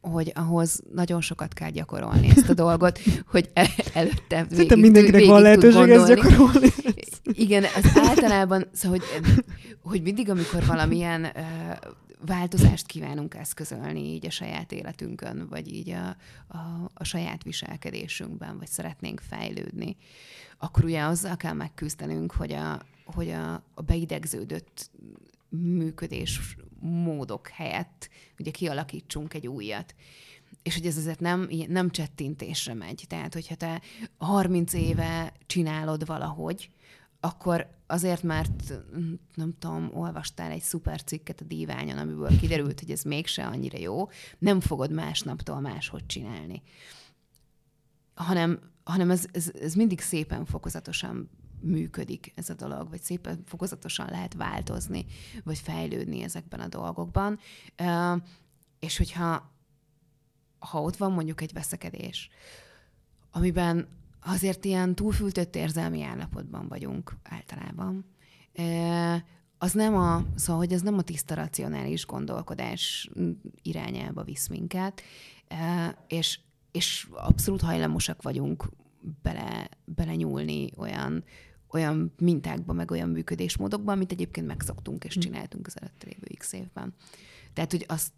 [0.00, 3.00] hogy ahhoz nagyon sokat kell gyakorolni ezt a dolgot,
[3.32, 6.68] hogy el, előtte végig, Szerintem mindenkinek végig van lehetőség ezt gyakorolni.
[7.22, 9.44] Igen, az általában, szóval, hogy,
[9.82, 11.26] hogy mindig, amikor valamilyen
[12.26, 16.16] változást kívánunk eszközölni így a saját életünkön, vagy így a,
[16.48, 19.96] a, a saját viselkedésünkben, vagy szeretnénk fejlődni,
[20.58, 24.90] akkor ugye azzal kell megküzdenünk, hogy a, hogy a, a beidegződött
[25.48, 28.08] működés módok helyett
[28.38, 29.94] ugye kialakítsunk egy újat.
[30.62, 33.04] És hogy ez azért nem, nem csettintésre megy.
[33.08, 33.82] Tehát, hogyha te
[34.18, 36.70] 30 éve csinálod valahogy,
[37.24, 38.72] akkor azért, mert
[39.34, 44.08] nem tudom, olvastál egy szuper cikket a díványon, amiből kiderült, hogy ez mégse annyira jó,
[44.38, 46.62] nem fogod másnaptól máshogy csinálni.
[48.14, 54.06] Hanem, hanem ez, ez, ez mindig szépen fokozatosan működik ez a dolog, vagy szépen fokozatosan
[54.10, 55.06] lehet változni,
[55.44, 57.38] vagy fejlődni ezekben a dolgokban.
[58.78, 59.50] És hogyha
[60.58, 62.30] ha ott van mondjuk egy veszekedés,
[63.30, 63.88] amiben
[64.24, 68.04] azért ilyen túlfültött érzelmi állapotban vagyunk általában,
[69.58, 73.10] az nem a, szóval, hogy ez nem a tiszta racionális gondolkodás
[73.62, 75.02] irányába visz minket,
[76.06, 76.40] és,
[76.72, 78.70] és abszolút hajlamosak vagyunk
[79.22, 81.24] bele, bele nyúlni olyan
[81.72, 85.20] olyan mintákba, meg olyan működésmódokban, amit egyébként megszoktunk és hm.
[85.20, 86.94] csináltunk az előtte lévő x évben.
[87.52, 88.12] Tehát, hogy azt,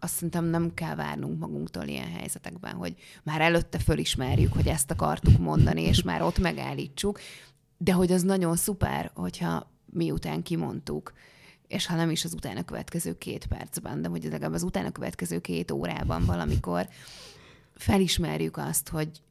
[0.00, 5.38] azt szerintem nem kell várnunk magunktól ilyen helyzetekben, hogy már előtte fölismerjük, hogy ezt akartuk
[5.38, 7.20] mondani, és már ott megállítsuk,
[7.78, 11.12] de hogy az nagyon szuper, hogyha miután kimondtuk,
[11.66, 15.40] és ha nem is az utána következő két percben, de hogy legalább az utána következő
[15.40, 16.88] két órában valamikor
[17.74, 19.22] felismerjük azt, hogy,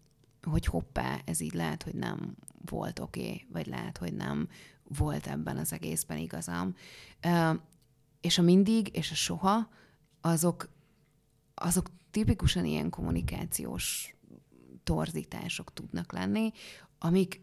[0.44, 4.48] hogy hoppá, ez így lehet, hogy nem volt oké, okay, vagy lehet, hogy nem
[4.98, 6.76] volt ebben az egészben igazam.
[8.22, 9.70] És a mindig és a soha,
[10.22, 10.70] azok,
[11.54, 14.16] azok tipikusan ilyen kommunikációs
[14.84, 16.52] torzítások tudnak lenni,
[17.00, 17.42] amik,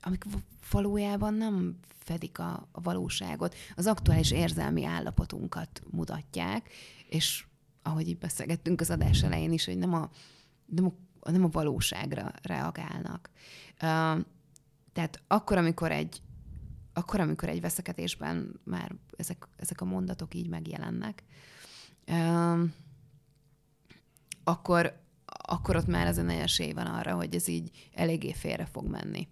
[0.00, 0.24] amik
[0.70, 6.70] valójában nem fedik a, a valóságot, az aktuális érzelmi állapotunkat mutatják,
[7.08, 7.46] és
[7.82, 10.10] ahogy így beszélgettünk az adás elején is, hogy nem a,
[10.66, 10.92] nem a
[11.30, 13.30] nem a valóságra reagálnak.
[14.92, 16.22] Tehát akkor, amikor egy,
[16.92, 21.24] akkor, amikor egy veszekedésben már ezek, ezek a mondatok így megjelennek,
[24.44, 28.66] akkor, akkor ott már az a nagy esély van arra, hogy ez így eléggé félre
[28.66, 29.28] fog menni.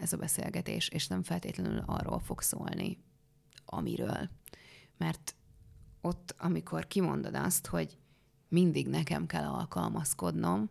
[0.00, 2.98] ez a beszélgetés, és nem feltétlenül arról fog szólni,
[3.64, 4.30] amiről.
[4.96, 5.34] Mert
[6.00, 7.98] ott, amikor kimondod azt, hogy
[8.48, 10.70] mindig nekem kell alkalmazkodnom,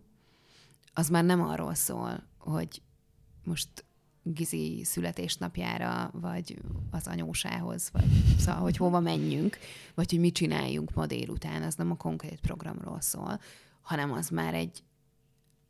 [0.94, 2.82] az már nem arról szól, hogy
[3.44, 3.86] most
[4.24, 6.62] Gizi születésnapjára, vagy
[6.92, 8.06] az anyósához, vagy
[8.38, 9.58] szóval, hogy hova menjünk,
[9.94, 13.40] vagy hogy mit csináljunk ma délután, az nem a konkrét programról szól,
[13.82, 14.84] hanem az már egy,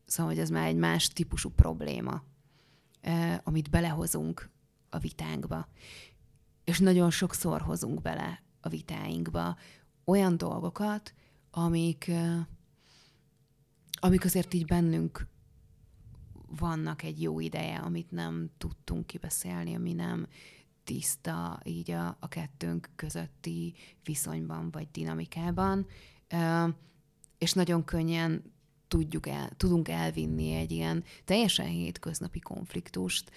[0.06, 2.24] szóval, hogy az már egy más típusú probléma,
[3.44, 4.50] amit belehozunk
[4.90, 5.68] a vitánkba.
[6.64, 9.58] És nagyon sokszor hozunk bele a vitáinkba
[10.06, 11.14] olyan dolgokat,
[11.52, 12.12] amik,
[14.00, 15.28] amik azért így bennünk
[16.58, 20.28] vannak egy jó ideje, amit nem tudtunk kibeszélni, ami nem
[20.84, 23.74] tiszta így a, a kettőnk közötti
[24.04, 25.86] viszonyban vagy dinamikában,
[27.38, 28.54] és nagyon könnyen
[28.88, 33.32] tudjuk el, tudunk elvinni egy ilyen teljesen hétköznapi konfliktust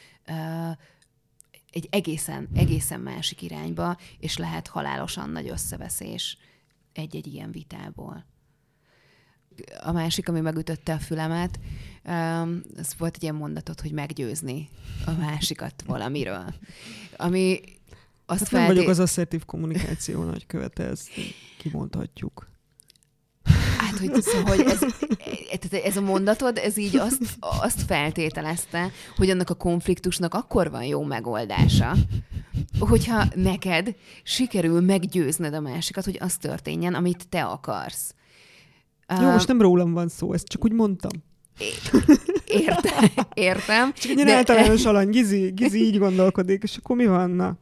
[1.71, 6.39] egy egészen, egészen másik irányba, és lehet halálosan nagy összeveszés
[6.93, 8.25] egy-egy ilyen vitából.
[9.83, 11.59] A másik, ami megütötte a fülemet,
[12.77, 14.69] ez volt egy ilyen mondatot, hogy meggyőzni
[15.07, 16.55] a másikat valamiről.
[17.17, 17.61] Ami
[18.27, 21.09] azt hát nem vagyok az asszertív kommunikáció nagykövete, ezt
[21.59, 22.49] kimondhatjuk.
[23.79, 29.51] Hát, hogy, szóval, hogy ez, ez a mondatod, ez így azt, azt feltételezte, hogy annak
[29.51, 31.95] a konfliktusnak akkor van jó megoldása,
[32.79, 38.15] hogyha neked sikerül meggyőzned a másikat, hogy az történjen, amit te akarsz.
[39.21, 41.11] Jó, most nem rólam van szó, ezt csak úgy mondtam.
[42.47, 43.05] Értem,
[43.35, 43.93] értem.
[43.93, 44.35] Csak egy de...
[44.35, 47.57] általános alany, Gizi, Gizi így gondolkodik, és akkor mi van, na?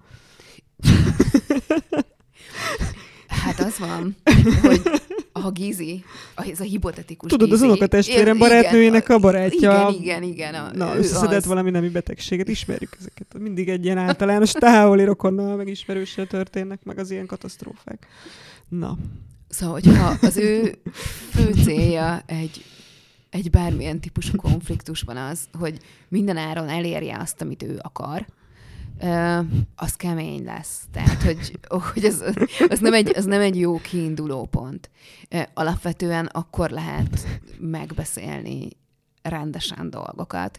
[3.27, 4.17] Hát az van,
[4.63, 4.83] hogy
[5.33, 6.05] a Gizi,
[6.37, 9.89] ez a hipotetikus Tudod, Gizi, az unokatestvérem barátnőjének a barátja.
[9.89, 10.55] Igen, igen, igen.
[10.55, 11.47] A, na, összeszedett az...
[11.47, 13.39] valami nemi betegséget, ismerjük ezeket.
[13.39, 18.07] Mindig egy ilyen általános távoli rokonnal, meg ismerőssel történnek meg az ilyen katasztrófák.
[18.69, 18.99] Na.
[19.55, 20.79] Szóval, hogyha az ő
[21.31, 22.65] fő célja egy
[23.31, 25.79] egy bármilyen típusú konfliktusban az, hogy
[26.09, 28.27] minden áron elérje azt, amit ő akar,
[29.75, 30.81] az kemény lesz.
[30.93, 31.59] Tehát, hogy,
[31.93, 32.25] hogy az,
[32.69, 34.91] az, nem egy, az nem egy jó kiinduló pont.
[35.55, 38.69] Alapvetően akkor lehet megbeszélni
[39.23, 40.59] rendesen dolgokat,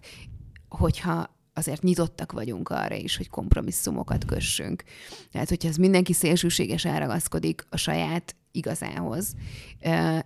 [0.69, 4.83] hogyha azért nyitottak vagyunk arra is, hogy kompromisszumokat kössünk.
[5.31, 9.35] Tehát, hogyha ez mindenki szélsőséges elragaszkodik a saját igazához,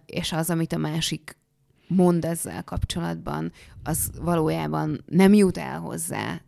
[0.06, 1.38] és az, amit a másik
[1.88, 3.52] mond ezzel kapcsolatban,
[3.84, 6.42] az valójában nem jut el hozzá,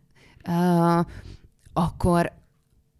[1.72, 2.32] akkor,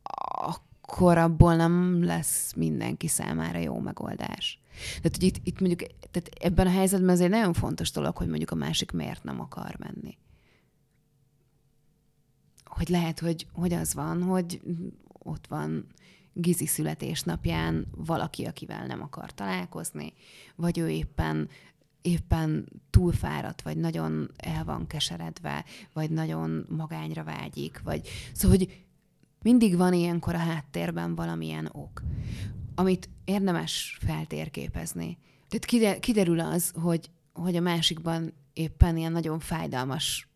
[0.02, 4.60] akkor abból nem lesz mindenki számára jó megoldás.
[4.96, 8.28] Tehát, hogy itt, itt mondjuk tehát ebben a helyzetben ez egy nagyon fontos dolog, hogy
[8.28, 10.18] mondjuk a másik miért nem akar menni.
[12.64, 14.60] Hogy lehet, hogy, hogy az van, hogy
[15.08, 15.86] ott van
[16.32, 20.12] Gizi születésnapján valaki, akivel nem akar találkozni,
[20.56, 21.48] vagy ő éppen
[22.02, 28.84] éppen túlfáradt, vagy nagyon el van keseredve, vagy nagyon magányra vágyik, vagy szóval, hogy
[29.42, 32.02] mindig van ilyenkor a háttérben valamilyen ok,
[32.74, 35.18] amit érdemes feltérképezni.
[35.48, 40.28] Tehát kiderül az, hogy, hogy a másikban éppen ilyen nagyon fájdalmas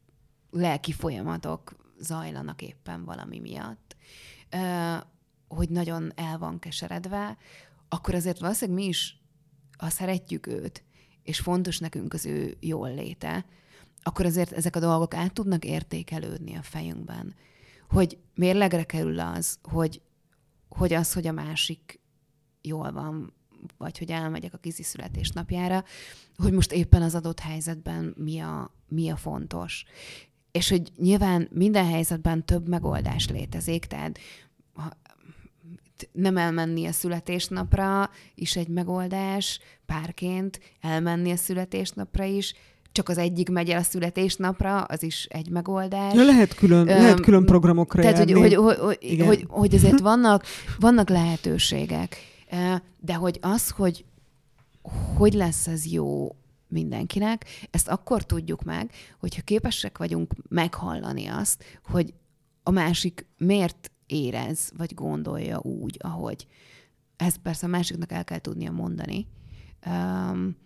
[0.51, 3.97] lelki folyamatok zajlanak éppen valami miatt,
[5.49, 7.37] hogy nagyon el van keseredve,
[7.89, 9.21] akkor azért valószínűleg mi is,
[9.79, 10.85] ha szeretjük őt,
[11.23, 13.45] és fontos nekünk az ő jól léte,
[14.03, 17.35] akkor azért ezek a dolgok át tudnak értékelődni a fejünkben.
[17.89, 20.01] Hogy mérlegre kerül az, hogy,
[20.69, 22.01] hogy az, hogy a másik
[22.63, 23.33] jól van,
[23.79, 25.85] vagy hogy elmegyek a kizi születésnapjára,
[26.37, 29.85] hogy most éppen az adott helyzetben mi a, mi a fontos.
[30.51, 34.19] És hogy nyilván minden helyzetben több megoldás létezik, tehát
[34.73, 34.97] ha
[36.13, 42.55] nem elmenni a születésnapra is egy megoldás, párként elmenni a születésnapra is,
[42.93, 46.15] csak az egyik megy el a születésnapra, az is egy megoldás.
[46.15, 50.01] Ja, lehet külön, um, lehet külön programokra Tehát, hogy, hogy, hogy, hogy, hogy, hogy azért
[50.01, 50.45] vannak,
[50.79, 52.17] vannak lehetőségek,
[53.01, 54.05] de hogy az, hogy
[55.17, 56.37] hogy lesz ez jó
[56.69, 58.91] mindenkinek, ezt akkor tudjuk meg,
[59.21, 62.15] hogyha képesek vagyunk meghallani azt, hogy
[62.63, 66.47] a másik miért érez, vagy gondolja úgy, ahogy.
[67.17, 69.27] Ezt persze a másiknak el kell tudnia mondani,
[69.87, 70.57] um,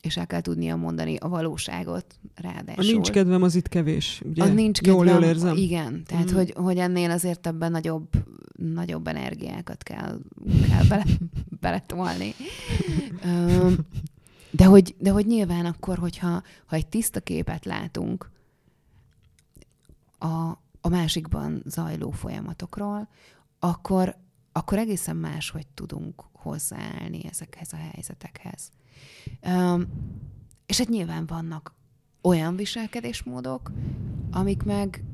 [0.00, 2.84] és el kell tudnia mondani a valóságot ráadásul.
[2.84, 4.42] A nincs kedvem, az itt kevés, ugye?
[4.42, 5.56] A nincs kedvem, jól, jól érzem.
[5.56, 6.34] Igen, tehát mm.
[6.34, 8.08] hogy, hogy ennél azért ebben nagyobb,
[8.56, 10.18] nagyobb energiákat kell,
[10.68, 11.04] kell bele,
[11.60, 12.34] beletolni.
[13.24, 13.76] um,
[14.50, 18.30] de hogy, de hogy nyilván akkor, hogyha ha egy tiszta képet látunk,
[20.18, 23.08] a, a másikban zajló folyamatokról,
[23.58, 24.16] akkor,
[24.52, 28.70] akkor egészen máshogy tudunk hozzáállni ezekhez a helyzetekhez.
[29.46, 29.86] Um,
[30.66, 31.74] és hát nyilván vannak
[32.22, 33.70] olyan viselkedésmódok,
[34.30, 35.04] amik meg,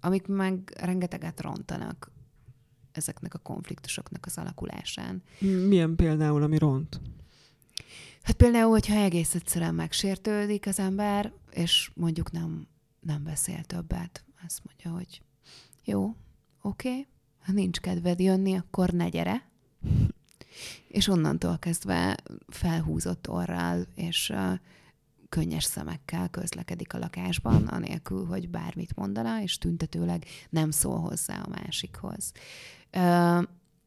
[0.00, 2.12] amik meg rengeteget rontanak
[2.92, 5.22] ezeknek a konfliktusoknak az alakulásán.
[5.38, 7.00] Milyen például, ami ront?
[8.22, 12.66] Hát például, hogyha egész egyszerűen megsértődik az ember, és mondjuk nem,
[13.00, 15.22] nem beszél többet, azt mondja, hogy
[15.84, 16.16] jó,
[16.62, 17.06] oké, okay,
[17.38, 19.48] ha nincs kedved jönni, akkor ne gyere.
[20.88, 22.16] És onnantól kezdve
[22.48, 24.58] felhúzott orral, és uh,
[25.34, 31.48] könnyes szemekkel közlekedik a lakásban, anélkül, hogy bármit mondana, és tüntetőleg nem szól hozzá a
[31.48, 32.32] másikhoz.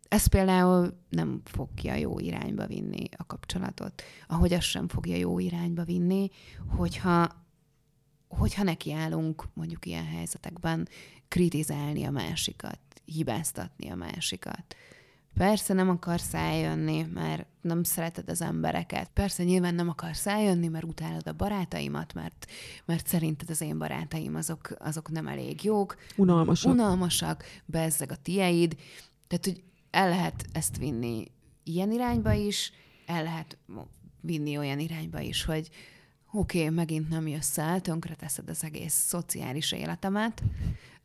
[0.08, 5.84] Ez például nem fogja jó irányba vinni a kapcsolatot, ahogy az sem fogja jó irányba
[5.84, 6.30] vinni,
[6.68, 7.45] hogyha
[8.28, 10.88] hogyha nekiállunk mondjuk ilyen helyzetekben
[11.28, 14.75] kritizálni a másikat, hibáztatni a másikat.
[15.38, 19.09] Persze nem akarsz eljönni, mert nem szereted az embereket.
[19.13, 22.45] Persze nyilván nem akarsz eljönni, mert utálod a barátaimat, mert,
[22.86, 25.95] mert szerinted az én barátaim azok, azok nem elég jók.
[26.15, 26.71] Unalmasak.
[26.71, 28.75] Unalmasak, bezzeg a tieid.
[29.28, 31.32] Tehát, hogy el lehet ezt vinni
[31.63, 32.71] ilyen irányba is,
[33.05, 33.57] el lehet
[34.21, 35.69] vinni olyan irányba is, hogy
[36.38, 40.43] oké, okay, megint nem jössz el, tönkreteszed az egész szociális életemet,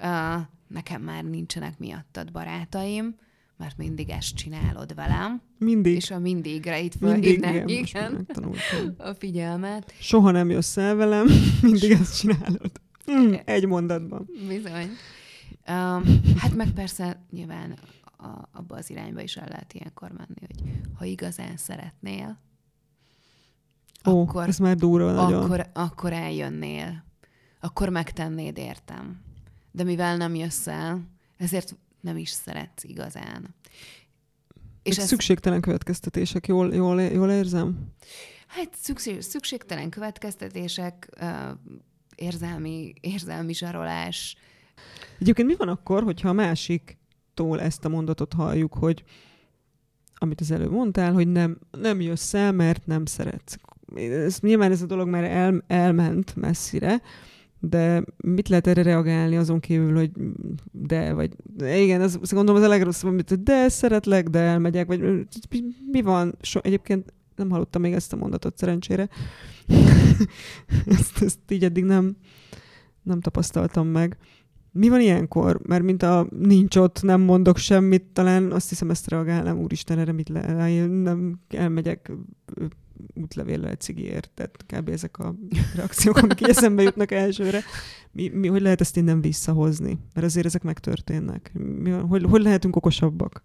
[0.00, 3.14] uh, nekem már nincsenek miattad barátaim,
[3.56, 5.40] mert mindig ezt csinálod velem.
[5.58, 5.94] Mindig.
[5.94, 8.26] És a mindigre itt fölhívnám, igen, igen
[8.96, 9.94] a figyelmet.
[10.00, 11.26] Soha nem jössz el velem,
[11.62, 12.70] mindig ezt csinálod.
[13.10, 14.28] Mm, egy mondatban.
[14.48, 14.90] Bizony.
[15.68, 17.78] Um, hát meg persze nyilván
[18.16, 22.38] a, abba az irányba is el lehet ilyenkor menni, hogy ha igazán szeretnél,
[24.06, 25.42] Ó, akkor, ez már durva nagyon.
[25.42, 27.04] Akkor, akkor eljönnél.
[27.60, 29.20] Akkor megtennéd, értem.
[29.70, 31.00] De mivel nem jössz el,
[31.36, 33.54] ezért nem is szeretsz igazán.
[34.82, 35.06] És ez...
[35.06, 37.92] Szükségtelen következtetések, jól, jól, jól érzem?
[38.46, 41.08] Hát szükség, szükségtelen következtetések,
[42.14, 44.36] érzelmi, érzelmi zsarolás.
[45.18, 49.04] Egyébként mi van akkor, hogyha a másiktól ezt a mondatot halljuk, hogy
[50.14, 53.56] amit az előbb mondtál, hogy nem, nem jössz el, mert nem szeretsz.
[53.96, 57.02] Ez, nyilván ez a dolog már el, elment messzire,
[57.60, 60.10] de mit lehet erre reagálni azon kívül, hogy
[60.72, 65.26] de, vagy igen, az, azt gondolom az a legrosszabb, amit de szeretlek, de elmegyek, vagy
[65.90, 66.34] mi van?
[66.40, 69.08] So, egyébként nem hallottam még ezt a mondatot szerencsére.
[70.98, 72.16] ezt, ezt így eddig nem,
[73.02, 74.16] nem tapasztaltam meg.
[74.72, 75.60] Mi van ilyenkor?
[75.62, 80.12] Mert mint a nincs ott, nem mondok semmit, talán azt hiszem ezt reagálnám, úristen, erre
[80.12, 82.12] mit le, nem elmegyek
[83.14, 84.88] útlevéllel, cigiért, tehát kb.
[84.88, 85.34] ezek a
[85.76, 87.62] reakciók, amik eszembe jutnak elsőre.
[88.10, 89.98] Mi, mi, hogy lehet ezt innen visszahozni?
[90.14, 91.50] Mert azért ezek megtörténnek.
[91.54, 93.42] Mi, hogy, hogy lehetünk okosabbak?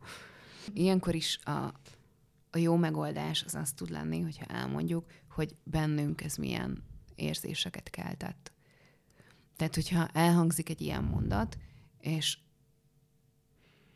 [0.74, 1.74] Ilyenkor is a,
[2.52, 6.84] a jó megoldás az azt tud lenni, hogyha elmondjuk, hogy bennünk ez milyen
[7.16, 8.52] érzéseket keltett.
[9.56, 11.58] Tehát, hogyha elhangzik egy ilyen mondat,
[12.00, 12.38] és,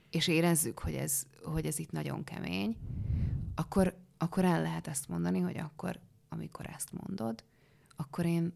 [0.10, 2.78] és érezzük, hogy ez, hogy ez itt nagyon kemény,
[3.56, 5.99] akkor akkor el lehet ezt mondani, hogy akkor,
[6.30, 7.43] amikor ezt mondod,
[7.95, 8.53] akkor én,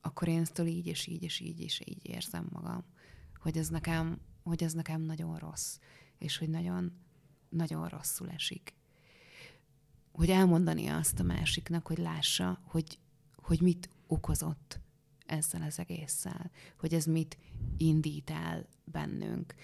[0.00, 2.84] akkor én ezt így és így és így és így érzem magam,
[3.36, 5.78] hogy ez nekem, hogy ez nekem nagyon rossz,
[6.18, 6.92] és hogy nagyon,
[7.48, 8.74] nagyon rosszul esik.
[10.12, 12.98] Hogy elmondani azt a másiknak, hogy lássa, hogy,
[13.36, 14.80] hogy mit okozott
[15.26, 17.38] ezzel az egésszel, hogy ez mit
[17.76, 19.54] indít el bennünk.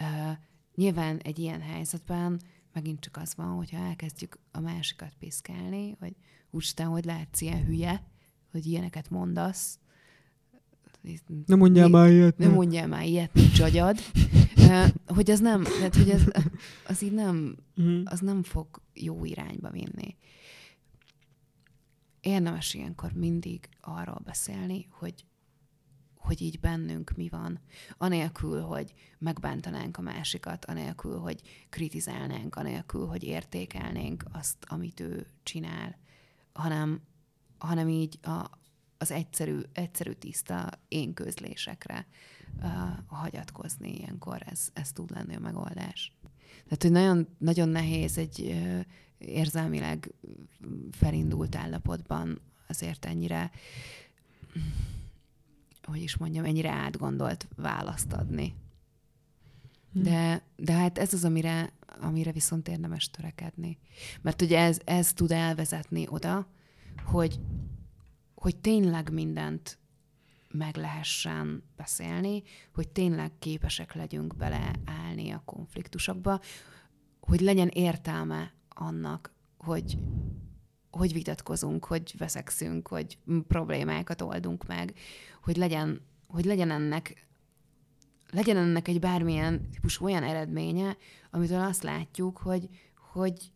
[0.00, 0.36] Uh,
[0.74, 2.40] nyilván egy ilyen helyzetben
[2.78, 6.14] megint csak az van, hogyha elkezdjük a másikat piszkálni, hogy
[6.74, 8.02] te, hogy lehetsz ilyen hülye,
[8.50, 9.78] hogy ilyeneket mondasz.
[11.46, 12.38] Nem mondjál már ilyet.
[12.38, 13.98] Nem mondjál már ilyet, nincs agyad.
[15.16, 16.32] hogy az nem, tehát, hogy az,
[16.86, 18.00] az így nem, mhm.
[18.04, 20.16] az nem fog jó irányba vinni.
[22.20, 25.24] Érdemes ilyenkor mindig arról beszélni, hogy
[26.18, 27.60] hogy így bennünk mi van,
[27.98, 35.98] anélkül, hogy megbántanánk a másikat, anélkül, hogy kritizálnánk, anélkül, hogy értékelnénk azt, amit ő csinál,
[36.52, 37.00] hanem,
[37.58, 38.50] hanem így a,
[38.98, 42.06] az egyszerű, egyszerű tiszta én közlésekre
[42.62, 42.68] uh,
[43.06, 46.12] hagyatkozni ilyenkor, ez, ez tud lenni a megoldás.
[46.64, 48.80] Tehát, hogy nagyon, nagyon nehéz egy uh,
[49.18, 50.12] érzelmileg
[50.90, 53.50] felindult állapotban azért ennyire
[55.88, 58.54] hogy is mondjam, ennyire átgondolt választ adni.
[59.92, 60.02] Hm.
[60.02, 63.78] De, de hát ez az, amire, amire viszont érdemes törekedni.
[64.20, 66.46] Mert ugye ez, ez tud elvezetni oda,
[67.04, 67.40] hogy,
[68.34, 69.78] hogy tényleg mindent
[70.50, 72.42] meg lehessen beszélni,
[72.74, 76.40] hogy tényleg képesek legyünk beleállni a konfliktusokba,
[77.20, 79.98] hogy legyen értelme annak, hogy
[80.98, 83.18] hogy vitatkozunk, hogy veszekszünk, hogy
[83.48, 84.94] problémákat oldunk meg,
[85.42, 87.26] hogy legyen, hogy legyen ennek
[88.30, 90.96] legyen ennek egy bármilyen típusú olyan eredménye,
[91.30, 92.68] amitől azt látjuk, hogy,
[93.12, 93.52] hogy,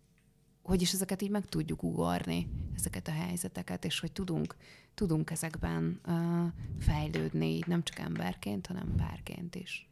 [0.63, 4.57] hogy is ezeket így meg tudjuk ugorni, ezeket a helyzeteket, és hogy tudunk,
[4.95, 6.47] tudunk ezekben uh,
[6.79, 9.92] fejlődni, nem csak emberként, hanem párként is.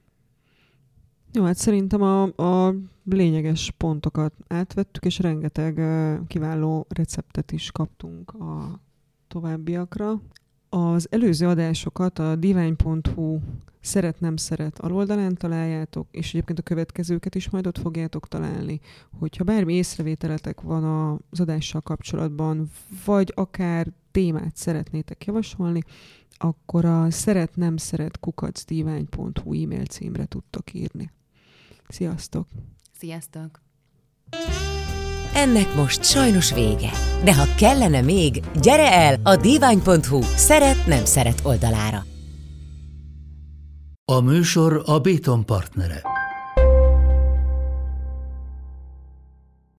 [1.32, 2.74] Jó, hát szerintem a, a
[3.04, 5.80] lényeges pontokat átvettük, és rengeteg
[6.26, 8.80] kiváló receptet is kaptunk a
[9.28, 10.20] továbbiakra.
[10.68, 13.38] Az előző adásokat a divány.hu
[13.80, 18.80] szeret-nem szeret aloldalán találjátok, és egyébként a következőket is majd ott fogjátok találni.
[19.18, 20.84] Hogyha bármi észrevételetek van
[21.30, 22.70] az adással kapcsolatban,
[23.04, 25.82] vagy akár témát szeretnétek javasolni,
[26.30, 31.10] akkor a szeret-nem szeret kukacdivány.hu e-mail címre tudtok írni.
[31.90, 32.46] Sziasztok!
[32.98, 33.62] Sziasztok!
[35.34, 36.90] Ennek most sajnos vége.
[37.24, 42.04] De ha kellene még, gyere el a divány.hu szeret-nem szeret oldalára.
[44.04, 46.02] A műsor a Béton partnere.